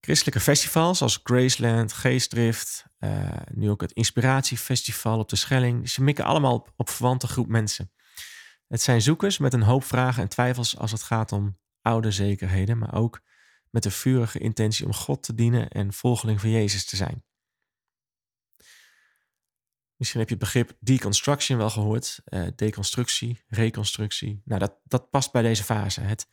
Christelijke 0.00 0.40
festivals 0.40 1.02
als 1.02 1.20
Graceland, 1.22 1.92
Geestdrift, 1.92 2.84
uh, 2.98 3.30
nu 3.52 3.70
ook 3.70 3.80
het 3.80 3.92
Inspiratiefestival 3.92 5.18
op 5.18 5.28
de 5.28 5.36
Schelling. 5.36 5.88
Ze 5.88 6.02
mikken 6.02 6.24
allemaal 6.24 6.54
op, 6.54 6.72
op 6.76 6.88
verwante 6.88 7.26
groep 7.26 7.48
mensen. 7.48 7.92
Het 8.68 8.82
zijn 8.82 9.02
zoekers 9.02 9.38
met 9.38 9.52
een 9.52 9.62
hoop 9.62 9.84
vragen 9.84 10.22
en 10.22 10.28
twijfels 10.28 10.76
als 10.76 10.92
het 10.92 11.02
gaat 11.02 11.32
om 11.32 11.58
oude 11.80 12.10
zekerheden, 12.10 12.78
maar 12.78 12.94
ook 12.94 13.20
met 13.70 13.82
de 13.82 13.90
vurige 13.90 14.38
intentie 14.38 14.86
om 14.86 14.94
God 14.94 15.22
te 15.22 15.34
dienen 15.34 15.68
en 15.68 15.92
volgeling 15.92 16.40
van 16.40 16.50
Jezus 16.50 16.84
te 16.84 16.96
zijn. 16.96 17.24
Misschien 20.00 20.20
heb 20.20 20.28
je 20.28 20.34
het 20.34 20.44
begrip 20.44 20.76
deconstruction 20.78 21.58
wel 21.58 21.70
gehoord. 21.70 22.20
Uh, 22.28 22.46
deconstructie, 22.56 23.44
reconstructie. 23.48 24.42
Nou, 24.44 24.60
dat, 24.60 24.80
dat 24.84 25.10
past 25.10 25.32
bij 25.32 25.42
deze 25.42 25.64
fase. 25.64 26.00
Het 26.00 26.28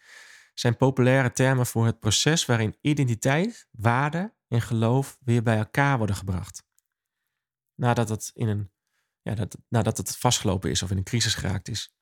zijn 0.54 0.78
populaire 0.78 1.32
termen 1.32 1.66
voor 1.66 1.86
het 1.86 2.00
proces 2.00 2.46
waarin 2.46 2.78
identiteit, 2.82 3.68
waarde 3.72 4.34
en 4.48 4.62
geloof 4.62 5.18
weer 5.20 5.44
bij 5.44 5.58
elkaar 5.58 5.98
worden 5.98 6.16
gebracht. 6.16 6.64
Nadat 7.76 8.10
het, 8.10 8.32
in 8.34 8.48
een, 8.48 8.72
ja, 9.22 9.36
dat, 9.36 9.58
nadat 9.70 9.98
het 9.98 10.18
vastgelopen 10.18 10.70
is 10.70 10.84
of 10.84 10.92
in 10.92 10.98
een 10.98 11.04
crisis 11.04 11.36
geraakt 11.36 11.68
is. 11.68 11.96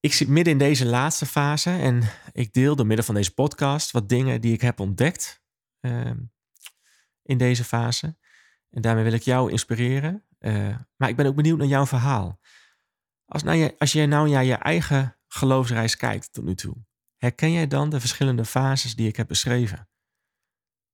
Ik 0.00 0.12
zit 0.12 0.28
midden 0.28 0.52
in 0.52 0.58
deze 0.58 0.86
laatste 0.86 1.26
fase 1.26 1.70
en 1.70 2.02
ik 2.32 2.52
deel 2.52 2.76
door 2.76 2.86
middel 2.86 3.06
van 3.06 3.14
deze 3.14 3.34
podcast 3.34 3.90
wat 3.90 4.08
dingen 4.08 4.40
die 4.40 4.52
ik 4.52 4.60
heb 4.60 4.80
ontdekt 4.80 5.42
uh, 5.80 6.10
in 7.22 7.38
deze 7.38 7.64
fase. 7.64 8.16
En 8.70 8.82
daarmee 8.82 9.04
wil 9.04 9.12
ik 9.12 9.22
jou 9.22 9.50
inspireren. 9.50 10.25
Uh, 10.46 10.78
maar 10.96 11.08
ik 11.08 11.16
ben 11.16 11.26
ook 11.26 11.34
benieuwd 11.34 11.58
naar 11.58 11.66
jouw 11.66 11.86
verhaal. 11.86 12.40
Als, 13.24 13.42
je, 13.42 13.74
als 13.78 13.92
nou 13.92 14.30
naar 14.30 14.44
je 14.44 14.54
eigen 14.54 15.16
geloofsreis 15.26 15.96
kijkt 15.96 16.32
tot 16.32 16.44
nu 16.44 16.54
toe, 16.54 16.76
herken 17.16 17.52
jij 17.52 17.66
dan 17.66 17.90
de 17.90 18.00
verschillende 18.00 18.44
fases 18.44 18.96
die 18.96 19.08
ik 19.08 19.16
heb 19.16 19.28
beschreven? 19.28 19.88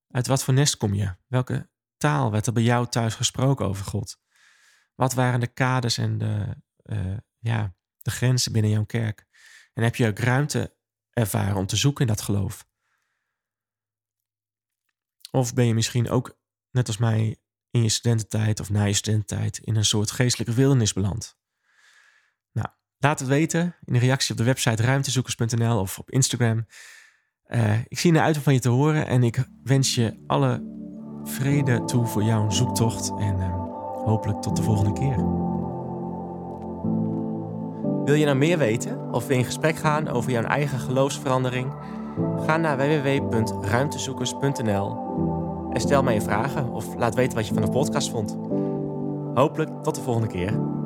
Uit 0.09 0.27
wat 0.27 0.45
voor 0.45 0.55
nest 0.55 0.77
kom 0.77 0.95
je? 0.95 1.17
Welke 1.27 1.71
taal 1.97 2.31
werd 2.31 2.47
er 2.47 2.53
bij 2.53 2.63
jou 2.63 2.87
thuis 2.87 3.15
gesproken 3.15 3.67
over 3.67 3.85
God? 3.85 4.19
Wat 4.95 5.15
waren 5.15 5.41
de 5.41 5.47
kaders 5.47 5.99
en 5.99 6.19
de, 6.19 6.57
uh, 6.83 7.17
ja, 7.39 7.75
de 7.99 8.11
grenzen 8.11 8.53
binnen 8.53 8.71
jouw 8.71 8.85
kerk? 8.85 9.27
En 9.73 9.83
heb 9.83 9.97
je 9.97 10.09
ook 10.09 10.19
ruimte 10.19 10.77
ervaren 11.11 11.57
om 11.57 11.67
te 11.67 11.77
zoeken 11.77 12.01
in 12.01 12.07
dat 12.07 12.21
geloof? 12.21 12.67
Of 15.31 15.55
ben 15.55 15.67
je 15.67 15.75
misschien 15.75 16.11
ook, 16.11 16.39
net 16.71 16.87
als 16.87 16.97
mij, 16.97 17.42
in 17.73 17.83
je 17.83 17.89
studententijd 17.89 18.61
of 18.61 18.71
na 18.71 18.85
je 18.85 18.93
studententijd 18.93 19.59
in 19.59 19.77
een 19.77 19.85
soort 19.85 20.11
geestelijke 20.11 20.55
wildernis 20.55 20.93
beland? 20.93 21.37
Nou, 22.53 22.69
laat 22.99 23.19
het 23.19 23.29
weten 23.29 23.77
in 23.85 23.93
de 23.93 23.99
reactie 23.99 24.31
op 24.31 24.37
de 24.37 24.45
website 24.45 24.83
ruimtezoekers.nl 24.83 25.81
of 25.81 25.99
op 25.99 26.11
Instagram. 26.11 26.67
Uh, 27.47 27.79
ik 27.89 27.99
zie 27.99 28.13
naar 28.13 28.23
uit 28.23 28.37
om 28.37 28.43
van 28.43 28.53
je 28.53 28.61
te 28.61 28.69
horen 28.69 29.07
en 29.07 29.23
ik 29.23 29.45
wens 29.63 29.95
je 29.95 30.25
alle 30.27 30.71
vrede 31.25 31.85
toe 31.85 32.07
voor 32.07 32.23
jouw 32.23 32.51
zoektocht 32.51 33.09
en 33.09 33.39
uh, 33.39 33.55
hopelijk 34.05 34.43
tot 34.43 34.57
de 34.57 34.63
volgende 34.63 34.93
keer. 34.93 35.17
Wil 38.05 38.15
je 38.15 38.25
nou 38.25 38.37
meer 38.37 38.59
weten 38.59 39.13
of 39.13 39.31
in 39.31 39.45
gesprek 39.45 39.77
gaan 39.77 40.09
over 40.09 40.31
jouw 40.31 40.43
eigen 40.43 40.79
geloofsverandering? 40.79 41.73
Ga 42.47 42.57
naar 42.57 42.77
www.ruimtezoekers.nl 42.77 45.32
en 45.73 45.81
stel 45.81 46.03
mij 46.03 46.15
je 46.15 46.21
vragen 46.21 46.73
of 46.73 46.95
laat 46.97 47.15
weten 47.15 47.37
wat 47.37 47.47
je 47.47 47.55
van 47.55 47.63
de 47.63 47.71
podcast 47.71 48.11
vond. 48.11 48.37
Hopelijk 49.35 49.71
tot 49.83 49.95
de 49.95 50.01
volgende 50.01 50.29
keer. 50.29 50.82